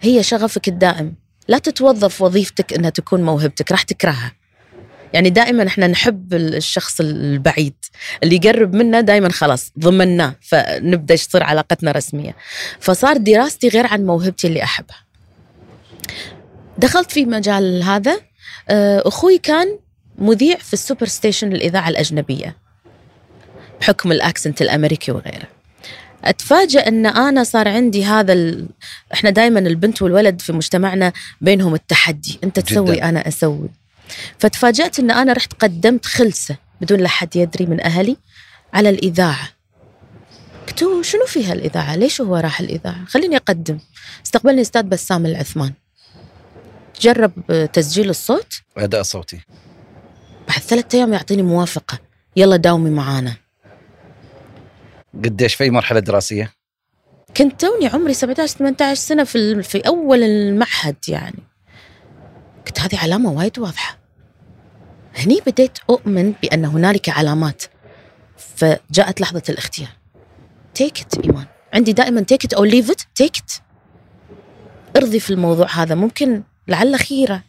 هي 0.00 0.22
شغفك 0.22 0.68
الدائم. 0.68 1.14
لا 1.48 1.58
تتوظف 1.58 2.22
وظيفتك 2.22 2.72
إنها 2.72 2.90
تكون 2.90 3.22
موهبتك 3.22 3.72
راح 3.72 3.82
تكرهها. 3.82 4.32
يعني 5.12 5.30
دائما 5.30 5.66
إحنا 5.66 5.86
نحب 5.86 6.34
الشخص 6.34 7.00
البعيد. 7.00 7.74
اللي 8.22 8.36
يقرب 8.36 8.74
منا 8.74 9.00
دائما 9.00 9.28
خلاص 9.28 9.72
ضمناه 9.78 10.34
فنبدأ 10.40 11.14
يصير 11.14 11.42
علاقتنا 11.42 11.92
رسمية. 11.92 12.36
فصار 12.80 13.16
دراستي 13.16 13.68
غير 13.68 13.86
عن 13.86 14.06
موهبتي 14.06 14.46
اللي 14.46 14.62
أحبها. 14.62 15.04
دخلت 16.78 17.12
في 17.12 17.24
مجال 17.24 17.82
هذا 17.82 18.20
آه، 18.68 19.02
أخوي 19.06 19.38
كان 19.38 19.78
مذيع 20.18 20.56
في 20.56 20.72
ال 20.72 20.78
Super 20.78 21.06
Station 21.06 21.52
الإذاعة 21.52 21.88
الأجنبية 21.88 22.56
بحكم 23.80 24.12
الأكسنت 24.12 24.62
الأمريكي 24.62 25.12
وغيره. 25.12 25.48
اتفاجئ 26.24 26.88
أن 26.88 27.06
أنا 27.06 27.44
صار 27.44 27.68
عندي 27.68 28.04
هذا 28.04 28.32
ال... 28.32 28.68
إحنا 29.12 29.30
دائما 29.30 29.58
البنت 29.58 30.02
والولد 30.02 30.40
في 30.40 30.52
مجتمعنا 30.52 31.12
بينهم 31.40 31.74
التحدي 31.74 32.38
أنت 32.44 32.60
تسوي 32.60 32.96
جداً. 32.96 33.08
أنا 33.08 33.28
أسوي. 33.28 33.68
فتفاجأت 34.38 34.98
أن 34.98 35.10
أنا 35.10 35.32
رحت 35.32 35.52
قدمت 35.52 36.06
خلسة 36.06 36.56
بدون 36.80 37.00
لا 37.00 37.08
حد 37.08 37.36
يدري 37.36 37.66
من 37.66 37.80
أهلي 37.80 38.16
على 38.72 38.88
الإذاعة. 38.88 39.48
قلت 40.68 40.84
شنو 41.02 41.26
فيها 41.26 41.52
الإذاعة؟ 41.52 41.96
ليش 41.96 42.20
هو 42.20 42.36
راح 42.36 42.60
الإذاعة؟ 42.60 43.04
خليني 43.04 43.36
أقدم. 43.36 43.78
استقبلني 44.26 44.60
أستاذ 44.60 44.82
بسام 44.82 45.26
العثمان. 45.26 45.72
جرب 47.00 47.32
تسجيل 47.72 48.10
الصوت. 48.10 48.52
أداء 48.76 49.02
صوتي. 49.02 49.40
بعد 50.48 50.58
ثلاثة 50.58 50.98
أيام 50.98 51.12
يعطيني 51.12 51.42
موافقة. 51.42 51.98
يلا 52.36 52.56
داومي 52.56 52.90
معانا. 52.90 53.36
قديش 55.24 55.54
في 55.54 55.70
مرحلة 55.70 56.00
دراسية؟ 56.00 56.52
كنت 57.36 57.60
توني 57.60 57.86
عمري 57.86 58.14
17 58.14 58.58
18 58.58 58.94
سنة 59.00 59.24
في 59.24 59.62
في 59.62 59.78
أول 59.78 60.22
المعهد 60.22 60.96
يعني. 61.08 61.42
كنت 62.66 62.80
هذه 62.80 62.98
علامة 63.02 63.32
وايد 63.32 63.58
واضحة. 63.58 63.98
هني 65.16 65.40
بديت 65.46 65.78
أؤمن 65.90 66.32
بأن 66.42 66.64
هنالك 66.64 67.08
علامات. 67.08 67.62
فجاءت 68.36 69.20
لحظة 69.20 69.42
الاختيار. 69.48 69.88
take 70.74 71.00
it 71.00 71.24
إيمان. 71.24 71.46
عندي 71.74 71.92
دائما 71.92 72.20
take 72.20 72.44
it 72.44 72.52
or 72.52 72.64
leave 72.64 72.90
it 72.90 73.00
take 73.14 73.36
it 73.36 73.52
ارضي 74.96 75.20
في 75.20 75.30
الموضوع 75.30 75.66
هذا 75.66 75.94
ممكن 75.94 76.42
لعل 76.68 76.96
خيرة. 76.96 77.42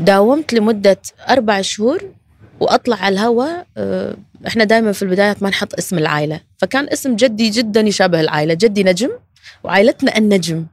داومت 0.00 0.54
لمدة 0.54 0.98
أربع 1.28 1.60
شهور 1.60 2.02
وأطلع 2.60 2.96
على 2.96 3.12
الهواء 3.12 3.66
آه، 3.76 4.16
إحنا 4.46 4.64
دائما 4.64 4.92
في 4.92 5.02
البدايات 5.02 5.42
ما 5.42 5.48
نحط 5.48 5.74
اسم 5.74 5.98
العائلة. 5.98 6.40
فكان 6.58 6.88
اسم 6.88 7.16
جدي 7.16 7.50
جدا 7.50 7.80
يشابه 7.80 8.20
العائلة 8.20 8.54
جدي 8.54 8.84
نجم 8.84 9.10
وعائلتنا 9.64 10.18
النجم. 10.18 10.66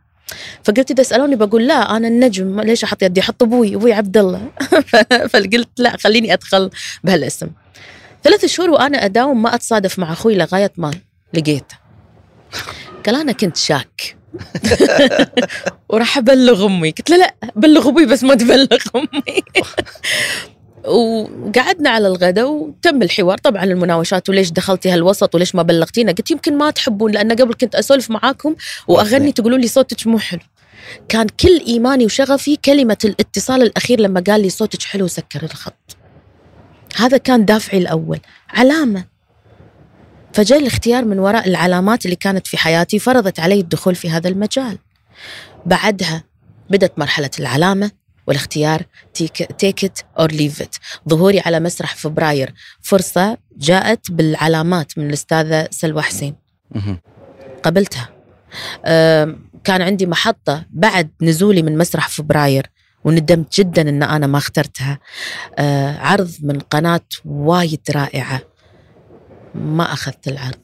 فقلت 0.63 0.91
إذا 0.91 1.03
سألوني 1.03 1.35
بقول 1.35 1.67
لا 1.67 1.97
أنا 1.97 2.07
النجم 2.07 2.61
ليش 2.61 2.83
أحط 2.83 3.03
يدي؟ 3.03 3.19
أحط 3.19 3.43
أبوي 3.43 3.75
أبوي 3.75 3.93
عبد 3.93 4.17
الله 4.17 4.41
فقلت 5.31 5.69
لا 5.77 5.97
خليني 5.97 6.33
أدخل 6.33 6.69
بهالاسم. 7.03 7.49
ثلاث 8.23 8.45
شهور 8.45 8.69
وأنا 8.69 9.05
أداوم 9.05 9.41
ما 9.41 9.55
أتصادف 9.55 9.99
مع 9.99 10.11
أخوي 10.11 10.35
لغاية 10.35 10.71
ما 10.77 10.91
لقيته. 11.33 11.75
قال 13.05 13.15
أنا 13.15 13.31
كنت 13.31 13.57
شاك. 13.57 14.17
وراح 15.89 16.17
أبلغ 16.17 16.65
أمي. 16.65 16.91
قلت 16.91 17.09
له 17.09 17.17
لا 17.17 17.35
بلغ 17.55 17.89
أبوي 17.89 18.05
بس 18.05 18.23
ما 18.23 18.35
تبلغ 18.35 18.77
أمي. 18.95 19.43
وقعدنا 20.87 21.89
على 21.89 22.07
الغداء 22.07 22.51
وتم 22.51 23.01
الحوار. 23.01 23.37
طبعا 23.37 23.63
المناوشات 23.63 24.29
وليش 24.29 24.51
دخلتي 24.51 24.89
هالوسط 24.89 25.35
وليش 25.35 25.55
ما 25.55 25.63
بلغتينا؟ 25.63 26.11
قلت 26.11 26.31
يمكن 26.31 26.57
ما 26.57 26.71
تحبون 26.71 27.11
لأن 27.11 27.31
قبل 27.31 27.53
كنت 27.53 27.75
أسولف 27.75 28.11
معاكم 28.11 28.55
وأغني 28.87 29.31
تقولون 29.31 29.59
لي 29.61 29.67
صوتك 29.67 30.07
مو 30.07 30.19
حلو. 30.19 30.39
كان 31.09 31.27
كل 31.27 31.61
إيماني 31.67 32.05
وشغفي 32.05 32.55
كلمة 32.55 32.97
الاتصال 33.05 33.61
الأخير 33.61 33.99
لما 33.99 34.23
قال 34.27 34.41
لي 34.41 34.49
صوتك 34.49 34.83
حلو 34.83 35.07
سكر 35.07 35.43
الخط. 35.43 35.97
هذا 36.95 37.17
كان 37.17 37.45
دافعي 37.45 37.77
الأول. 37.77 38.19
علامة. 38.49 39.14
فجاء 40.35 40.59
الاختيار 40.59 41.05
من 41.05 41.19
وراء 41.19 41.47
العلامات 41.47 42.05
اللي 42.05 42.15
كانت 42.15 42.47
في 42.47 42.57
حياتي 42.57 42.99
فرضت 42.99 43.39
علي 43.39 43.59
الدخول 43.59 43.95
في 43.95 44.09
هذا 44.09 44.29
المجال. 44.29 44.77
بعدها 45.65 46.23
بدت 46.69 46.99
مرحلة 46.99 47.29
العلامة 47.39 47.91
والاختيار 48.27 48.85
take 49.57 49.83
it 49.83 49.99
or 50.19 50.31
leave 50.31 50.61
it 50.61 50.75
ظهوري 51.09 51.39
على 51.39 51.59
مسرح 51.59 51.95
فبراير. 51.95 52.53
فرصة 52.81 53.37
جاءت 53.57 54.11
بالعلامات 54.11 54.97
من 54.97 55.07
الأستاذة 55.07 55.67
سلوى 55.71 56.01
حسين. 56.01 56.35
قبلتها. 57.63 58.09
كان 59.63 59.81
عندي 59.81 60.05
محطة 60.05 60.65
بعد 60.69 61.09
نزولي 61.21 61.61
من 61.61 61.77
مسرح 61.77 62.09
فبراير 62.09 62.69
وندمت 63.03 63.59
جدا 63.59 63.81
إن 63.81 64.03
أنا 64.03 64.27
ما 64.27 64.37
اخترتها. 64.37 64.99
آه، 65.57 65.97
عرض 65.97 66.31
من 66.41 66.59
قناة 66.59 67.01
وايد 67.25 67.81
رائعة. 67.95 68.41
ما 69.55 69.93
أخذت 69.93 70.27
العرض 70.27 70.59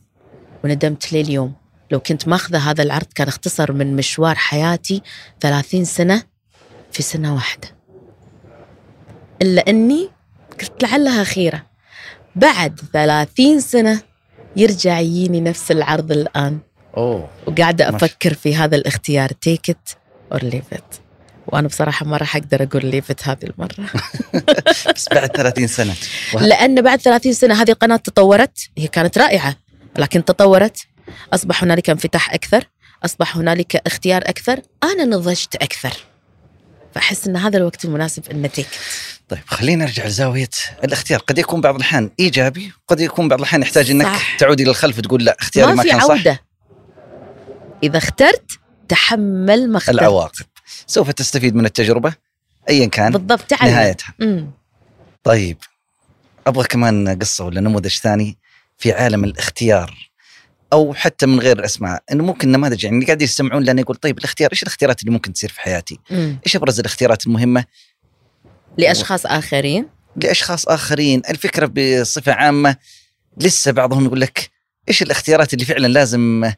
وندمت 0.63 1.13
لي 1.13 1.21
اليوم 1.21 1.53
لو 1.91 1.99
كنت 1.99 2.27
ماخذة 2.27 2.57
هذا 2.57 2.83
العرض 2.83 3.07
كان 3.15 3.27
اختصر 3.27 3.71
من 3.71 3.95
مشوار 3.95 4.35
حياتي 4.35 5.01
30 5.39 5.85
سنة 5.85 6.23
في 6.91 7.03
سنة 7.03 7.33
واحدة. 7.33 7.67
إلا 9.41 9.69
أني 9.69 10.09
قلت 10.59 10.83
لعلها 10.83 11.23
خيرة 11.23 11.65
بعد 12.35 12.79
30 12.93 13.59
سنة 13.59 14.01
يرجع 14.55 14.99
يجيني 14.99 15.41
نفس 15.41 15.71
العرض 15.71 16.11
الآن. 16.11 16.59
أوه. 16.97 17.29
وقاعدة 17.47 17.89
أفكر 17.89 18.33
في 18.33 18.55
هذا 18.55 18.75
الاختيار. 18.75 19.31
تيك 19.31 19.69
ات 19.69 19.89
or 20.31 20.43
leave 20.43 20.73
it 21.51 21.53
وأنا 21.53 21.67
بصراحة 21.67 22.05
ما 22.05 22.17
راح 22.17 22.35
أقدر 22.35 22.63
أقول 22.63 22.85
leave 22.85 23.11
it 23.11 23.27
هذه 23.27 23.43
المرة. 23.43 23.89
بس 24.95 25.07
بعد 25.13 25.29
30 25.37 25.67
سنة. 25.67 25.93
وه- 26.33 26.45
لأن 26.45 26.81
بعد 26.81 26.99
30 27.01 27.33
سنة 27.33 27.61
هذه 27.61 27.71
القناة 27.71 27.95
تطورت 27.95 28.69
هي 28.77 28.87
كانت 28.87 29.17
رائعة 29.17 29.55
لكن 29.97 30.25
تطورت. 30.25 30.77
أصبح 31.33 31.63
هنالك 31.63 31.89
انفتاح 31.89 32.33
أكثر 32.33 32.63
أصبح 33.05 33.37
هنالك 33.37 33.75
اختيار 33.87 34.21
أكثر 34.25 34.61
أنا 34.83 35.05
نضجت 35.05 35.55
أكثر. 35.55 35.93
فأحس 36.95 37.27
أن 37.27 37.37
هذا 37.37 37.57
الوقت 37.57 37.85
المناسب 37.85 38.23
أن 38.31 38.51
take 38.51 38.67
طيب 39.29 39.39
خلينا 39.45 39.85
نرجع 39.85 40.05
لزاوية 40.05 40.49
الاختيار. 40.83 41.19
قد 41.19 41.37
يكون 41.37 41.61
بعض 41.61 41.75
الأحيان 41.75 42.11
إيجابي 42.19 42.71
قد 42.87 42.99
يكون 42.99 43.27
بعض 43.27 43.39
الأحيان 43.39 43.61
يحتاج 43.61 43.91
إنك 43.91 44.05
صح. 44.05 44.37
تعودي 44.37 44.63
للخلف 44.63 44.97
وتقول 44.97 45.25
لا 45.25 45.37
اختياري 45.39 45.67
ما 45.73 45.75
ما, 45.75 45.83
كان 45.83 45.99
صح. 45.99 46.11
عودة. 46.11 46.39
إذا 47.83 47.97
اخترت 47.97 48.51
تحمل 48.89 49.69
ما 49.71 49.77
اخترت 49.77 49.95
العواقب. 49.95 50.45
سوف 50.87 51.11
تستفيد 51.11 51.55
من 51.55 51.65
التجربة 51.65 52.13
ايا 52.69 52.85
كان 52.85 53.11
بالضبط 53.11 53.41
تعلم 53.41 53.71
نهايتها 53.71 54.13
أمم. 54.21 54.51
طيب 55.23 55.57
أبغى 56.47 56.67
كمان 56.67 57.19
قصة 57.19 57.45
ولا 57.45 57.61
نموذج 57.61 57.97
ثاني 57.97 58.37
في 58.77 58.91
عالم 58.91 59.23
الاختيار 59.23 60.11
أو 60.73 60.93
حتى 60.93 61.25
من 61.25 61.39
غير 61.39 61.65
أسماء 61.65 62.03
إنه 62.11 62.23
ممكن 62.23 62.51
نماذج 62.51 62.83
يعني 62.83 62.95
اللي 62.95 63.05
قاعد 63.05 63.21
يستمعون 63.21 63.63
لنا 63.63 63.81
يقول 63.81 63.95
طيب 63.95 64.17
الاختيار 64.17 64.51
إيش 64.51 64.63
الاختيارات 64.63 64.99
اللي 64.99 65.11
ممكن 65.11 65.33
تصير 65.33 65.49
في 65.49 65.61
حياتي؟ 65.61 65.99
أمم. 66.11 66.39
إيش 66.45 66.55
أبرز 66.55 66.79
الاختيارات 66.79 67.27
المهمة 67.27 67.65
لأشخاص 68.77 69.25
آخرين 69.25 69.87
لأشخاص 70.15 70.67
آخرين؟ 70.67 71.21
الفكرة 71.29 71.65
بصفة 71.65 72.33
عامة 72.33 72.75
لسه 73.37 73.71
بعضهم 73.71 74.05
يقول 74.05 74.21
لك 74.21 74.49
إيش 74.89 75.01
الاختيارات 75.01 75.53
اللي 75.53 75.65
فعلا 75.65 75.87
لازم 75.87 76.43
آه، 76.43 76.53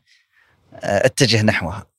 أتجه 0.83 1.41
نحوها؟ 1.41 1.92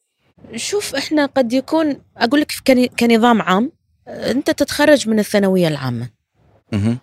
شوف 0.56 0.94
إحنا 0.94 1.26
قد 1.26 1.52
يكون 1.52 1.96
أقول 2.16 2.40
لك 2.40 2.52
كن- 2.66 2.86
كنظام 2.86 3.42
عام 3.42 3.72
أنت 4.08 4.50
تتخرج 4.50 5.08
من 5.08 5.18
الثانوية 5.18 5.68
العامة. 5.68 6.08
مهم. 6.72 6.98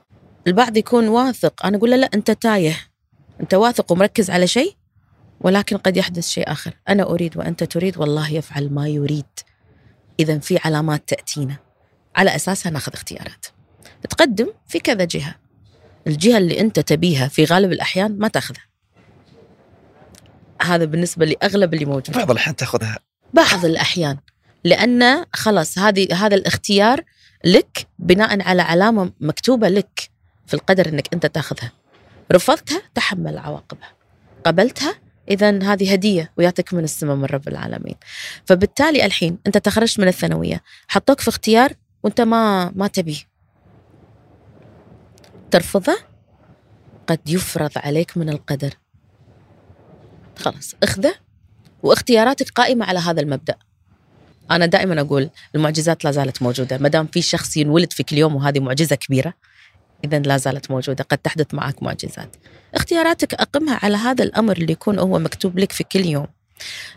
البعض 0.48 0.78
يكون 0.78 1.08
واثق. 1.08 1.66
أنا 1.66 1.78
أقول 1.78 1.92
له 1.92 1.96
لا 1.98 2.10
أنت 2.14 2.32
تايه. 2.32 2.78
أنت 3.42 3.54
واثق 3.54 3.92
ومركز 3.92 4.30
على 4.30 4.48
شيء 4.48 4.76
ولكن 5.42 5.78
قد 5.78 5.98
يحدث 5.98 6.28
شيء 6.28 6.52
آخر. 6.52 6.74
أنا 6.90 7.04
أريد 7.04 7.38
وأنت 7.38 7.64
تريد 7.64 7.98
والله 7.98 8.34
يفعل 8.34 8.74
ما 8.74 8.88
يريد. 8.88 9.26
إذا 10.20 10.40
في 10.40 10.60
علامات 10.66 11.10
تأتينا. 11.10 11.56
على 12.16 12.36
أساسها 12.36 12.70
ناخذ 12.72 12.94
اختيارات. 12.94 13.46
تقدم 14.10 14.48
في 14.68 14.80
كذا 14.80 15.04
جهة. 15.04 15.36
الجهة 16.08 16.38
اللي 16.38 16.60
أنت 16.60 16.80
تبيها 16.80 17.28
في 17.28 17.46
غالب 17.46 17.72
الأحيان 17.72 18.18
ما 18.20 18.28
تأخذها. 18.28 18.64
هذا 20.62 20.86
بالنسبة 20.86 21.26
لأغلب 21.26 21.74
اللي 21.74 21.86
موجود. 21.86 22.16
بعض 22.18 22.32
الأحيان 22.32 22.56
تأخذها. 22.56 23.00
بعض 23.34 23.66
الأحيان. 23.66 24.18
لأن 24.64 25.26
خلاص 25.34 25.78
هذه 25.80 26.26
هذا 26.26 26.36
الاختيار 26.36 27.04
لك 27.46 27.88
بناء 28.00 28.42
على 28.42 28.62
علامة 28.62 29.12
مكتوبة 29.20 29.70
لك 29.70 30.10
في 30.48 30.54
القدر 30.54 30.90
أنك 30.90 31.14
أنت 31.14 31.26
تأخذها. 31.26 31.72
رفضتها 32.32 32.82
تحمل 32.96 33.38
عواقبها. 33.38 33.94
قبلتها 34.46 34.96
إذا 35.30 35.64
هذه 35.64 35.94
هدية 35.94 36.32
وياتك 36.38 36.74
من 36.74 36.84
السماء 36.84 37.16
من 37.16 37.26
رب 37.26 37.48
العالمين. 37.48 37.96
فبالتالي 38.46 39.06
الحين 39.06 39.38
أنت 39.48 39.58
تخرجت 39.58 40.00
من 40.00 40.08
الثانوية 40.08 40.62
حطوك 40.88 41.20
في 41.20 41.28
اختيار 41.28 41.74
وأنت 42.04 42.22
ما 42.22 42.72
ما 42.76 42.88
تبيه 42.88 43.20
ترفضه 45.52 45.98
قد 47.08 47.30
يفرض 47.30 47.72
عليك 47.76 48.18
من 48.18 48.30
القدر. 48.30 48.74
خلاص 50.38 50.76
اخذه 50.84 51.14
واختياراتك 51.84 52.50
قائمة 52.50 52.86
على 52.86 53.00
هذا 53.00 53.22
المبدأ. 53.22 53.56
أنا 54.52 54.66
دائما 54.66 55.02
أقول 55.02 55.30
المعجزات 55.56 56.04
لا 56.06 56.12
زالت 56.12 56.42
موجودة. 56.42 56.78
ما 56.78 56.90
دام 56.90 57.08
في 57.08 57.22
شخص 57.22 57.58
ينولد 57.58 57.94
في 57.94 58.04
كل 58.04 58.18
يوم 58.18 58.36
وهذه 58.36 58.60
معجزة 58.60 58.96
كبيرة 58.96 59.34
إذا 60.04 60.20
لا 60.20 60.38
زالت 60.38 60.72
موجودة. 60.72 61.04
قد 61.04 61.18
تحدث 61.18 61.54
معك 61.54 61.84
معجزات. 61.84 62.36
اختياراتك 62.76 63.34
أقمها 63.34 63.80
على 63.84 63.98
هذا 63.98 64.24
الأمر 64.24 64.58
اللي 64.58 64.72
يكون 64.72 65.00
هو 65.00 65.20
مكتوب 65.20 65.60
لك 65.60 65.72
في 65.72 65.84
كل 65.84 66.06
يوم. 66.06 66.28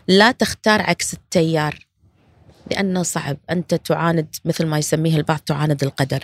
لا 0.07 0.31
تختار 0.31 0.81
عكس 0.81 1.13
التيار 1.13 1.87
لأنه 2.71 3.03
صعب. 3.03 3.37
أنت 3.49 3.75
تعاند 3.75 4.27
مثل 4.45 4.65
ما 4.65 4.77
يسميه 4.77 5.17
البعض 5.17 5.39
تعاند 5.39 5.83
القدر. 5.83 6.23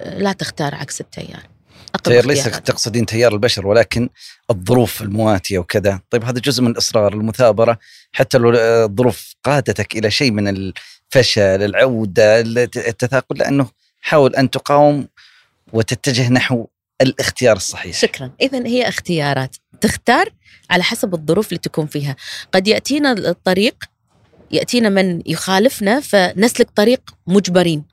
لا 0.00 0.32
تختار 0.32 0.74
عكس 0.74 1.00
التيار. 1.00 1.55
أقم 1.94 2.12
تيار 2.12 2.26
ليس. 2.26 2.44
تقصدين 2.44 3.06
تيار 3.06 3.32
البشر 3.32 3.66
ولكن 3.66 4.08
الظروف 4.50 5.02
المواتية 5.02 5.58
وكذا. 5.58 6.00
طيب 6.10 6.24
هذا 6.24 6.40
جزء 6.40 6.62
من 6.62 6.70
الإصرار 6.70 7.12
المثابرة. 7.12 7.78
حتى 8.12 8.38
لو 8.38 8.52
الظروف 8.54 9.34
قادتك 9.44 9.96
إلى 9.96 10.10
شيء 10.10 10.30
من 10.30 10.48
الفشل 10.48 11.62
العودة 11.62 12.40
التثاقل 12.40 13.38
لأنه 13.38 13.70
حاول 14.00 14.36
أن 14.36 14.50
تقاوم 14.50 15.08
وتتجه 15.72 16.28
نحو 16.28 16.66
الاختيار 17.00 17.56
الصحيح. 17.56 17.96
شكرا. 17.96 18.30
إذا 18.40 18.66
هي 18.66 18.88
اختيارات. 18.88 19.56
تختار 19.80 20.28
على 20.70 20.82
حسب 20.82 21.14
الظروف 21.14 21.48
اللي 21.48 21.58
تكون 21.58 21.86
فيها. 21.86 22.16
قد 22.52 22.68
يأتينا 22.68 23.12
الطريق 23.12 23.84
يأتينا 24.50 24.88
من 24.88 25.22
يخالفنا 25.26 26.00
فنسلك 26.00 26.70
طريق 26.70 27.00
مجبرين. 27.26 27.84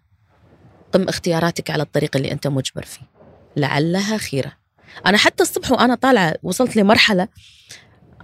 قم 0.93 1.09
اختياراتك 1.09 1.69
على 1.69 1.83
الطريق 1.83 2.15
اللي 2.15 2.31
أنت 2.31 2.47
مجبر 2.47 2.85
فيه. 2.85 3.12
لعلها 3.57 4.17
خيرة. 4.17 4.53
أنا 5.05 5.17
حتى 5.17 5.43
الصبح 5.43 5.71
وأنا 5.71 5.95
طالعة 5.95 6.35
وصلت 6.43 6.75
لمرحلة 6.75 7.27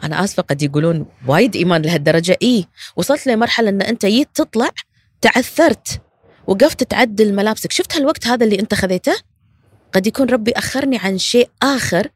أنا 0.04 0.24
آسفة 0.24 0.44
قد 0.44 0.62
يقولون 0.62 1.06
وايد 1.28 1.56
إيمان 1.56 1.82
لهالدرجة. 1.82 2.38
إيه 2.42 2.66
وصلت 2.96 3.28
لمرحلة 3.28 3.70
أن 3.70 3.82
أنت 3.82 4.06
جيت 4.06 4.30
تطلع 4.34 4.70
تعثرت 5.22 6.02
وقفت 6.48 6.84
تعدل 6.84 7.36
ملابسك. 7.36 7.72
شفت 7.72 7.96
هالوقت 7.96 8.28
هذا 8.28 8.46
اللي 8.46 8.60
أنت 8.60 8.74
خذيته؟ 8.74 9.16
قد 9.94 10.08
يكون 10.08 10.30
ربي 10.30 10.52
أخرني 10.52 10.98
عن 10.98 11.18
شيء 11.18 11.50
آخر 11.64 12.08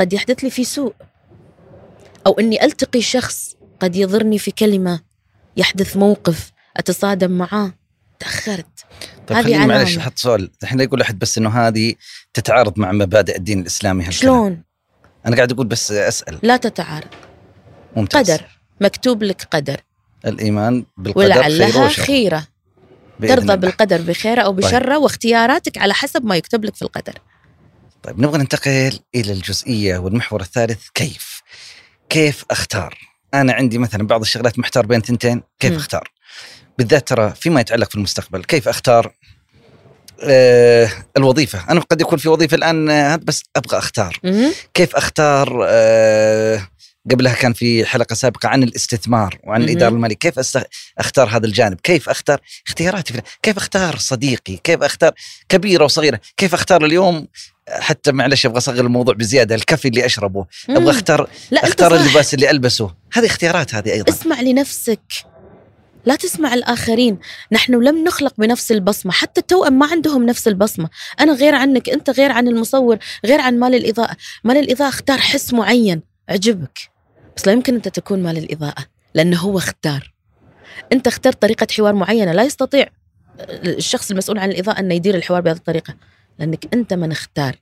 قد 0.00 0.12
يحدث 0.12 0.44
لي 0.44 0.50
في 0.50 0.64
سوء. 0.64 0.94
أو 2.26 2.32
أني 2.32 2.64
ألتقي 2.64 3.00
شخص 3.00 3.56
قد 3.80 3.96
يضرني 3.96 4.38
في 4.38 4.50
كلمة 4.50 5.00
يحدث 5.56 5.96
موقف 5.96 6.52
أتصادم 6.76 7.30
معاه. 7.30 7.72
تأخرت 8.18 8.84
طيب 9.26 9.44
خليني 9.44 9.66
معلش. 9.66 9.98
أحط 9.98 10.18
سؤال 10.18 10.50
الحين 10.62 10.78
لا 10.78 10.84
يقول 10.84 11.00
احد 11.00 11.18
بس 11.18 11.38
إنه 11.38 11.50
هذه 11.50 11.94
تتعارض 12.34 12.78
مع 12.78 12.92
مبادئ 12.92 13.36
الدين 13.36 13.60
الإسلامي 13.60 14.04
هالكلام. 14.04 14.20
شلون 14.20 14.62
أنا 15.26 15.36
قاعد 15.36 15.52
أقول 15.52 15.66
بس 15.66 15.92
أسأل 15.92 16.38
لا 16.42 16.56
تتعارض 16.56 17.08
ممتاز 17.96 18.30
قدر 18.30 18.46
مكتوب 18.80 19.22
لك 19.22 19.42
قدر 19.50 19.80
الإيمان 20.26 20.84
بالقدر 20.96 21.22
خير 21.22 21.36
ولعلها 21.36 21.88
خيرة 21.88 22.46
بإذن 23.20 23.34
ترضى 23.34 23.42
الله. 23.42 23.54
بالقدر 23.54 24.02
بخيرة 24.02 24.42
أو 24.42 24.52
بشرة 24.52 24.98
واختياراتك 24.98 25.78
على 25.78 25.94
حسب 25.94 26.24
ما 26.24 26.36
يكتب 26.36 26.64
لك 26.64 26.74
في 26.74 26.82
القدر 26.82 27.14
طيب 28.02 28.20
نبغى 28.20 28.38
ننتقل 28.38 28.98
إلى 29.14 29.32
الجزئية 29.32 29.98
والمحور 29.98 30.40
الثالث 30.40 30.88
كيف؟ 30.94 31.42
كيف 32.08 32.44
أختار؟ 32.50 32.98
أنا 33.34 33.52
عندي 33.52 33.78
مثلا 33.78 34.06
بعض 34.06 34.20
الشغلات 34.20 34.58
محتار 34.58 34.86
بين 34.86 35.00
ثنتين، 35.00 35.42
كيف 35.60 35.70
مم. 35.70 35.76
أختار؟ 35.76 36.10
بالذات 36.78 37.08
ترى 37.08 37.32
فيما 37.40 37.60
يتعلق 37.60 37.88
في 37.88 37.94
المستقبل، 37.94 38.44
كيف 38.44 38.68
أختار 38.68 39.12
آه 40.22 40.90
الوظيفة؟ 41.16 41.64
أنا 41.70 41.80
قد 41.80 42.00
يكون 42.00 42.18
في 42.18 42.28
وظيفة 42.28 42.54
الآن 42.54 42.90
آه، 42.90 43.16
بس 43.16 43.42
أبغى 43.56 43.78
أختار،. 43.78 44.18
كيف 44.74 44.96
أختار 44.96 45.60
آه 45.68 46.68
قبلها 47.10 47.34
كان 47.34 47.52
في 47.52 47.84
حلقة 47.84 48.14
سابقة 48.14 48.48
عن 48.48 48.62
الاستثمار 48.62 49.38
وعن. 49.44 49.62
الإدارة 49.62 49.90
المالية، 49.92 50.14
كيف 50.16 50.38
أختار 50.98 51.28
هذا 51.28 51.46
الجانب؟ 51.46 51.80
كيف 51.82 52.08
أختار 52.08 52.40
اختياراتي؟ 52.66 53.12
في- 53.12 53.22
كيف 53.42 53.56
أختار 53.56 53.96
صديقي؟ 53.98 54.56
كيف 54.56 54.82
أختار 54.82 55.12
كبيرة 55.48 55.84
وصغيرة؟ 55.84 56.20
كيف 56.36 56.54
أختار 56.54 56.84
اليوم 56.84 57.26
حتى 57.68 58.12
معلش 58.12 58.46
أبغى 58.46 58.58
أصغر 58.58 58.80
الموضوع 58.84 59.14
بزيادة 59.14 59.54
الكافي 59.54 59.88
اللي 59.88 60.06
أشربه، 60.06 60.46
مم. 60.68 60.76
أبغى 60.76 60.90
أختار 60.90 61.28
لا 61.50 61.64
أختار. 61.64 61.94
اللباس 61.94 62.34
اللي 62.34 62.50
ألبسه، 62.50 62.94
هذه 63.12 63.26
اختيارات 63.26 63.74
هذه 63.74 63.92
أيضا. 63.92 64.12
اسمع 64.12 64.40
لنفسك 64.40 65.00
لا 66.06 66.16
تسمع 66.16 66.54
الآخرين. 66.54 67.18
نحن 67.52 67.74
لم 67.74 68.04
نخلق 68.04 68.34
بنفس 68.38 68.72
البصمة. 68.72 69.12
حتى 69.12 69.40
التوأم 69.40 69.78
ما 69.78 69.86
عندهم 69.86 70.26
نفس 70.26 70.48
البصمة. 70.48 70.88
أنا 71.20 71.32
غير 71.32 71.54
عنك. 71.54 71.90
أنت 71.90 72.10
غير 72.10 72.32
عن 72.32 72.48
المصور 72.48 72.98
غير 73.24 73.40
عن 73.40 73.58
مال 73.58 73.74
الإضاءة. 73.74 74.16
مال 74.44 74.56
الإضاءة 74.56 74.88
اختار 74.88 75.18
حس 75.18 75.52
معين. 75.52 76.02
عجبك 76.28 76.78
بس 77.36 77.46
لا 77.46 77.52
يمكن 77.52 77.74
أنت 77.74 77.88
تكون 77.88 78.22
مال 78.22 78.38
الإضاءة 78.38 78.84
لأنه 79.14 79.38
هو 79.38 79.58
اختار. 79.58 80.14
أنت 80.92 81.06
اخترت 81.06 81.42
طريقة 81.42 81.66
حوار 81.76 81.94
معينة. 81.94 82.32
لا 82.32 82.42
يستطيع 82.42 82.86
الشخص 83.50 84.10
المسؤول 84.10 84.38
عن 84.38 84.50
الإضاءة 84.50 84.80
أنه 84.80 84.94
يدير 84.94 85.14
الحوار 85.14 85.40
بهذه 85.40 85.56
الطريقة 85.56 85.94
لأنك 86.38 86.74
أنت 86.74 86.94
من 86.94 87.12
اختار. 87.12 87.56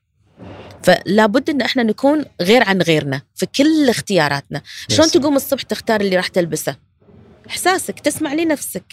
فلا 0.82 1.26
بد 1.26 1.50
أن 1.50 1.60
إحنا 1.60 1.82
نكون 1.82 2.24
غير 2.40 2.62
عن 2.62 2.82
غيرنا 2.82 3.22
في 3.34 3.46
كل 3.46 3.88
اختياراتنا. 3.88 4.62
شلون. 4.88 5.10
تقوم 5.10 5.36
الصبح 5.36 5.62
تختار 5.62 6.00
اللي 6.00 6.16
راح 6.16 6.28
تلبسه؟ 6.28 6.76
إحساسك 7.48 8.00
تسمع 8.00 8.34
لنفسك. 8.34 8.84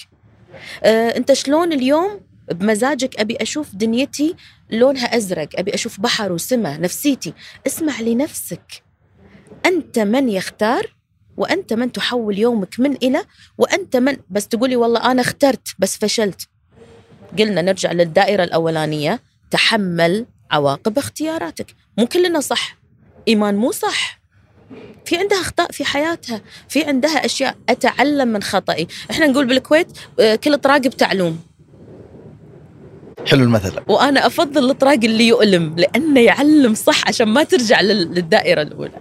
آه، 0.83 1.17
أنت 1.17 1.33
شلون 1.33 1.73
اليوم؟ 1.73 2.19
بمزاجك 2.51 3.19
أبي 3.19 3.37
أشوف 3.41 3.75
دنيتي 3.75 4.35
لونها 4.71 5.17
أزرق 5.17 5.49
أبي 5.55 5.73
أشوف 5.73 5.99
بحر 5.99 6.31
وسماء 6.31 6.81
نفسيتي. 6.81 7.33
اسمع 7.67 8.01
لنفسك. 8.01 8.83
أنت 9.65 9.99
من 9.99 10.29
يختار 10.29 10.95
وأنت 11.37 11.73
من 11.73 11.91
تحول 11.91 12.39
يومك 12.39 12.79
من 12.79 12.95
إلى 12.95 13.23
وأنت 13.57 13.95
من 13.95 14.17
بس 14.29 14.47
تقولي 14.47 14.75
والله 14.75 15.11
أنا 15.11 15.21
اخترت 15.21 15.67
بس 15.79 15.97
فشلت. 15.97 16.47
قلنا 17.39 17.61
نرجع 17.61 17.91
للدائرة 17.91 18.43
الأولانية 18.43 19.19
تحمل 19.51 20.25
عواقب 20.51 20.97
اختياراتك. 20.97 21.75
مو 21.97 22.07
كلنا 22.07 22.39
صح. 22.39 22.77
إيمان 23.27 23.55
مو 23.55 23.71
صح. 23.71 24.18
في 25.05 25.17
عندها 25.17 25.41
أخطاء 25.41 25.71
في 25.71 25.85
حياتها 25.85 26.41
في 26.69 26.83
عندها 26.83 27.25
أشياء 27.25 27.55
أتعلم 27.69 28.27
من 28.27 28.43
خطئي. 28.43 28.87
إحنا 29.11 29.27
نقول 29.27 29.45
بالكويت 29.47 29.87
آه، 30.19 30.35
كل 30.35 30.57
طراق 30.57 30.81
بتعلوم. 30.81 31.39
حلو 33.27 33.43
المثل. 33.43 33.79
وأنا 33.87 34.27
أفضل 34.27 34.69
الطراق 34.71 34.93
اللي 35.03 35.27
يؤلم 35.27 35.75
لأنه 35.77 36.19
يعلم 36.19 36.73
صح 36.73 37.07
عشان 37.07 37.27
ما 37.27 37.43
ترجع 37.43 37.81
لل- 37.81 38.13
للدائرة 38.13 38.61
الأولى. 38.61 38.91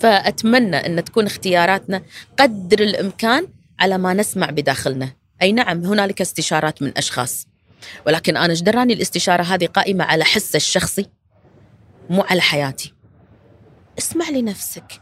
فأتمنى 0.00 0.76
إن 0.76 1.04
تكون 1.04 1.26
اختياراتنا 1.26 2.02
قدر 2.38 2.80
الإمكان 2.80 3.46
على 3.80 3.98
ما 3.98 4.14
نسمع 4.14 4.50
بداخلنا. 4.50 5.08
أي 5.42 5.52
نعم 5.52 5.84
هنالك 5.84 6.20
استشارات 6.20 6.82
من 6.82 6.92
أشخاص. 6.96 7.46
ولكن 8.06 8.36
أنا 8.36 8.50
إيش 8.50 8.60
دراني؟ 8.62 8.92
الاستشارة 8.92 9.42
هذه 9.42 9.66
قائمة 9.66 10.04
على 10.04 10.24
حس 10.24 10.56
الشخصي 10.56 11.06
مو 12.10 12.22
على 12.22 12.40
حياتي. 12.40 12.92
اسمع 13.98 14.30
لنفسك. 14.30 15.00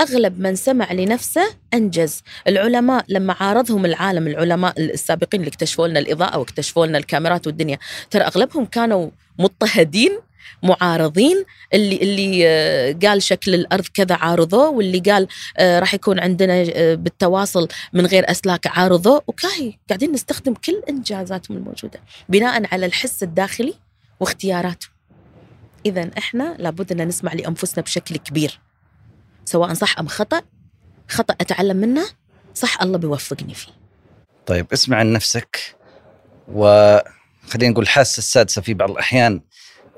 أغلب 0.00 0.40
من 0.40 0.56
سمع 0.56 0.92
لنفسه 0.92 1.54
أنجز. 1.74 2.22
العلماء 2.48 3.04
لما 3.08 3.36
عارضهم 3.40 3.84
العالم 3.86 4.26
العلماء 4.26 4.80
السابقين 4.80 5.40
اللي 5.40 5.48
اكتشفوا 5.48 5.88
لنا 5.88 5.98
الإضاءة 5.98 6.38
واكتشفوا 6.38 6.86
لنا 6.86 6.98
الكاميرات 6.98 7.46
والدنيا 7.46 7.78
ترى 8.10 8.22
أغلبهم 8.22 8.64
كانوا 8.64 9.10
مضطهدين 9.38 10.18
معارضين. 10.62 11.44
اللي 11.74 11.96
اللي 11.96 12.48
آه، 12.48 12.96
قال 13.02 13.22
شكل 13.22 13.54
الأرض 13.54 13.84
كذا 13.94 14.14
عارضوه 14.14 14.68
واللي 14.68 14.98
قال 14.98 15.28
آه، 15.56 15.78
راح 15.78 15.94
يكون 15.94 16.20
عندنا 16.20 16.64
آه، 16.74 16.94
بالتواصل 16.94 17.68
من 17.92 18.06
غير 18.06 18.30
أسلاك 18.30 18.66
عارضوه. 18.66 19.22
وكاهي 19.26 19.72
قاعدين 19.88 20.12
نستخدم 20.12 20.54
كل 20.54 20.82
إنجازاتهم 20.88 21.56
الموجودة 21.56 22.00
بناء 22.28 22.74
على 22.74 22.86
الحس 22.86 23.22
الداخلي 23.22 23.74
واختياراته. 24.20 24.93
اذا 25.86 26.10
إحنا 26.18 26.56
لابد 26.58 26.92
أن 26.92 27.08
نسمع 27.08 27.32
لأنفسنا 27.32 27.84
بشكل 27.84 28.16
كبير 28.16 28.60
سواء 29.44 29.74
صح 29.74 29.98
أم 29.98 30.08
خطأ 30.08 30.42
خطأ 31.08 31.34
أتعلم 31.40 31.76
منه 31.76 32.06
صح 32.54 32.82
الله 32.82 32.98
بيوفقني 32.98 33.54
فيه 33.54 33.72
طيب 34.46 34.66
اسمع 34.72 34.96
عن 34.96 35.12
نفسك 35.12 35.76
وخلينا 36.48 37.72
نقول 37.72 37.82
الحاسة 37.82 38.18
السادسة 38.18 38.62
في 38.62 38.74
بعض 38.74 38.90
الأحيان 38.90 39.40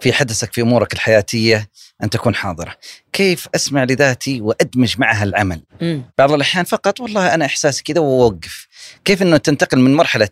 في 0.00 0.12
حدثك 0.12 0.52
في 0.52 0.60
أمورك 0.60 0.92
الحياتية 0.92 1.68
أن 2.02 2.10
تكون 2.10 2.34
حاضرة. 2.34 2.76
كيف 3.12 3.48
أسمع 3.54 3.84
لذاتي 3.84 4.40
وأدمج 4.40 4.94
معها 4.98 5.24
العمل؟ 5.24 5.62
مم. 5.82 6.02
بعض 6.18 6.32
الأحيان 6.32 6.64
فقط 6.64 7.00
والله 7.00 7.34
أنا 7.34 7.44
احساسي 7.44 7.82
كذا 7.82 8.00
وأوقف. 8.00 8.68
كيف 9.04 9.22
إنه 9.22 9.36
تنتقل 9.36 9.78
من 9.78 9.94
مرحلة 9.94 10.28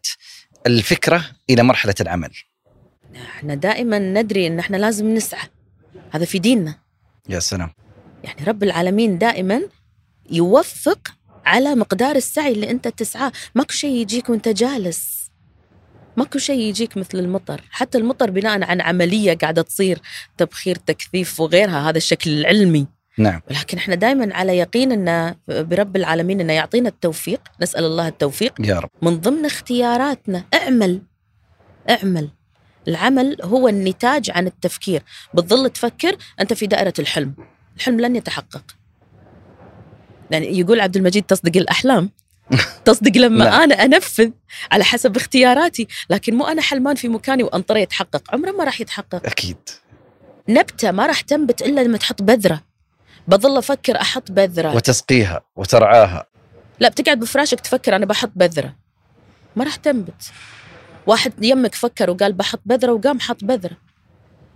الفكرة 0.67 1.25
إلى 1.51 1.63
مرحلة 1.63 1.95
العمل؟ 2.01 2.31
إحنا 3.17 3.55
دائما 3.55 3.99
ندري 3.99 4.47
إن 4.47 4.59
إحنا 4.59 4.77
لازم 4.77 5.15
نسعى. 5.15 5.49
هذا 6.11 6.25
في 6.25 6.39
ديننا. 6.39 6.75
يا 7.29 7.41
سلام. 7.41 7.71
يعني 8.25 8.45
رب 8.45 8.63
العالمين 8.63 9.19
دائما 9.19 9.61
يوفق 10.31 11.09
على 11.47 11.75
مقدار 11.75 12.17
السعي 12.17 12.53
اللي 12.53 12.71
أنت 12.71 12.89
تسعاه. 12.89 13.33
ماكو 13.55 13.73
شيء 13.73 13.91
يجيك 13.91 14.31
وأنت 14.31 14.49
جالس. 14.49 15.31
ماكو 16.17 16.39
شيء 16.39 16.59
يجيك 16.59 16.97
مثل 16.97 17.19
المطر. 17.19 17.61
حتى 17.71 17.99
المطر 17.99 18.31
بناء 18.31 18.65
عن 18.65 18.81
عملية 18.81 19.35
قاعدة 19.35 19.63
تصير 19.63 20.01
تبخير 20.37 20.77
تكثيف 20.77 21.41
وغيرها. 21.41 21.91
هذا 21.91 21.97
الشكل 21.97 22.31
العلمي. 22.31 22.87
نعم. 23.19 23.41
ولكن 23.51 23.79
إحنا 23.79 23.95
دائما 23.95 24.35
على 24.35 24.59
يقين 24.59 24.93
إن 24.93 25.35
برب 25.49 25.97
العالمين 25.97 26.41
إنه 26.41 26.53
يعطينا 26.53 26.89
التوفيق. 26.89 27.41
نسأل 27.61 27.85
الله 27.85 28.09
التوفيق. 28.09 28.55
يا 28.61 28.79
رب. 28.79 28.91
من 29.03 29.21
ضمن 29.21 29.45
اختياراتنا 29.45 30.45
اعمل. 30.55 31.03
اعمل. 31.91 32.31
العمل 32.89 33.37
هو 33.43 33.69
النتاج 33.69 34.31
عن 34.31 34.47
التفكير. 34.47 35.03
بتظل 35.35 35.71
تفكر 35.71 36.17
أنت 36.41 36.53
في 36.53 36.67
دائرة 36.67 36.95
الحلم. 36.99 37.35
الحلم 37.77 38.01
لن 38.01 38.17
يتحقق. 38.17 38.65
يعني 40.31 40.59
يقول 40.59 40.81
عبد 40.81 40.97
المجيد 40.97 41.23
تصدق 41.23 41.57
الأحلام؟ 41.57 42.11
تصدق 42.85 43.17
لما 43.17 43.45
لا. 43.45 43.65
أنا 43.65 43.75
أنفذ 43.75 44.31
على 44.73 44.85
حسب 44.85 45.17
اختياراتي. 45.17 45.89
لكن 46.11 46.35
مو 46.35 46.47
أنا 46.47 46.63
حلمان 46.63 46.95
في 46.95 47.09
مكاني 47.09 47.43
وانطري 47.43 47.83
يتحقق. 47.83 48.35
عمره 48.35 48.51
ما 48.51 48.65
راح 48.65 48.81
يتحقق. 48.81 49.27
أكيد. 49.27 49.57
نبتة 50.49 50.91
ما 50.91 51.07
راح 51.07 51.21
تنبت 51.21 51.63
إلا 51.63 51.81
لما 51.81 51.99
تحط 51.99 52.23
بذرة. 52.23 52.61
بظل 53.29 53.59
أفكر 53.59 54.01
أحط 54.01 54.31
بذرة. 54.31 54.75
وتسقيها 54.75 55.43
وترعاها. 55.57 56.27
لا 56.81 56.89
بتقعد 56.89 57.21
بفراشك 57.21 57.61
تفكر 57.61 57.97
أنا 57.97 58.07
بحط 58.07 58.31
بذرة. 58.37 58.75
ما 59.57 59.65
راح 59.65 59.77
تنبت. 59.77 60.33
واحد 61.07 61.45
يمك 61.45 61.75
فكر 61.75 62.11
وقال 62.11 62.33
بحط 62.33 62.61
بذرة 62.65 62.93
وقام 62.93 63.21
حط 63.21 63.45
بذرة. 63.45 63.77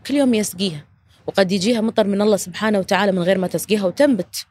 كل 0.07 0.15
يوم 0.15 0.35
يسقيها. 0.35 0.85
وقد 1.27 1.53
يجيها 1.53 1.81
مطر 1.81 2.07
من 2.07 2.23
الله 2.23 2.37
سبحانه 2.37 2.79
وتعالى 2.79 3.13
من 3.13 3.23
غير 3.23 3.39
ما 3.39 3.47
تسقيها 3.47 3.85
وتنبت. 3.85 4.47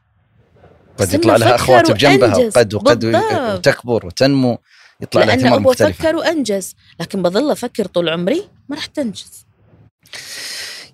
قد 0.98 1.14
يطلع 1.14 1.36
لها 1.36 1.54
أخوات 1.54 1.90
بجنبها. 1.90 2.36
وقد 2.46 2.74
وقد. 2.74 3.04
وتكبر 3.04 4.06
وتنمو 4.06 4.58
يطلع 5.00 5.24
لها 5.24 5.36
ثمار 5.36 5.56
أبوه 5.56 5.72
مختلفة. 5.72 6.04
فكر 6.04 6.16
وأنجز. 6.16 6.74
لكن 7.00 7.22
بظل 7.22 7.50
أفكر 7.50 7.86
طول 7.86 8.08
عمري 8.08 8.48
ما 8.68 8.76
راح 8.76 8.86
تنجز. 8.86 9.46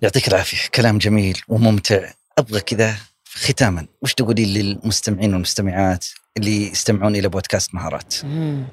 يعطيك 0.01 0.27
العافية. 0.27 0.57
كلام 0.75 0.97
جميل 0.97 1.41
وممتع. 1.47 2.11
أبغى 2.37 2.59
كذا 2.59 2.95
ختاما. 3.33 3.87
وش 4.01 4.13
تقولين 4.13 4.47
للمستمعين 4.47 5.33
والمستمعات 5.33 6.05
اللي 6.37 6.71
يستمعون 6.71 7.15
إلى 7.15 7.27
بودكاست 7.27 7.75
مهارات؟ 7.75 8.15
مم. 8.23 8.65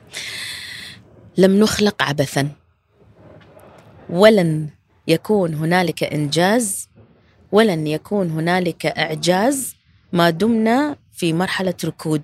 لم 1.37 1.61
نخلق 1.61 2.03
عبثا. 2.03 2.49
ولن 4.11 4.69
يكون 5.09 5.55
هنالك 5.55 6.05
إنجاز 6.05 6.89
ولن 7.53 7.87
يكون 7.87 8.31
هنالك 8.31 8.87
إعجاز 8.87 9.75
ما 10.13 10.31
دمنا 10.31 10.97
في 11.13 11.33
مرحلة 11.33 11.75
ركود. 11.85 12.23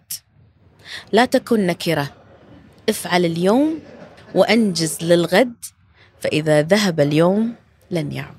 لا 1.12 1.24
تكن 1.24 1.66
نكرة. 1.66 2.14
افعل 2.88 3.24
اليوم 3.24 3.80
وأنجز 4.34 4.98
للغد 5.02 5.54
فإذا 6.20 6.62
ذهب 6.62 7.00
اليوم 7.00 7.54
لن 7.90 8.12
يعود. 8.12 8.34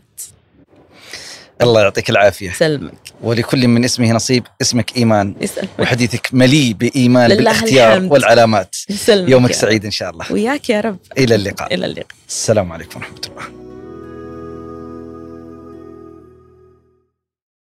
الله 1.62 1.82
يعطيك 1.82 2.10
العافية. 2.10 2.52
سلمك. 2.52 3.09
ولكل 3.24 3.68
من 3.68 3.84
اسمه 3.86 4.12
نصيب 4.12 4.44
اسمك 4.62 4.98
إيمان. 4.98 5.36
يسلمك 5.42 5.70
وحديثك 5.80 6.30
مليء 6.34 6.74
بإيمان 6.74 7.30
لله 7.30 7.38
بالاختيار 7.38 7.94
الحمد. 7.94 8.12
والعلامات. 8.12 8.76
يسلمك 8.90 9.30
يومك. 9.30 9.54
سعيد 9.54 9.86
إن 9.86 9.92
شاء 9.92 10.10
الله. 10.10 10.26
وياك 10.32 10.70
يا 10.70 10.82
رب. 10.82 10.98
إلى 11.18 11.36
اللقاء. 11.36 11.74
إلى 11.74 11.86
اللقاء. 11.86 12.18
السلام 12.30 12.72
عليكم 12.72 13.00
ورحمة 13.00 13.22
الله. 13.30 13.69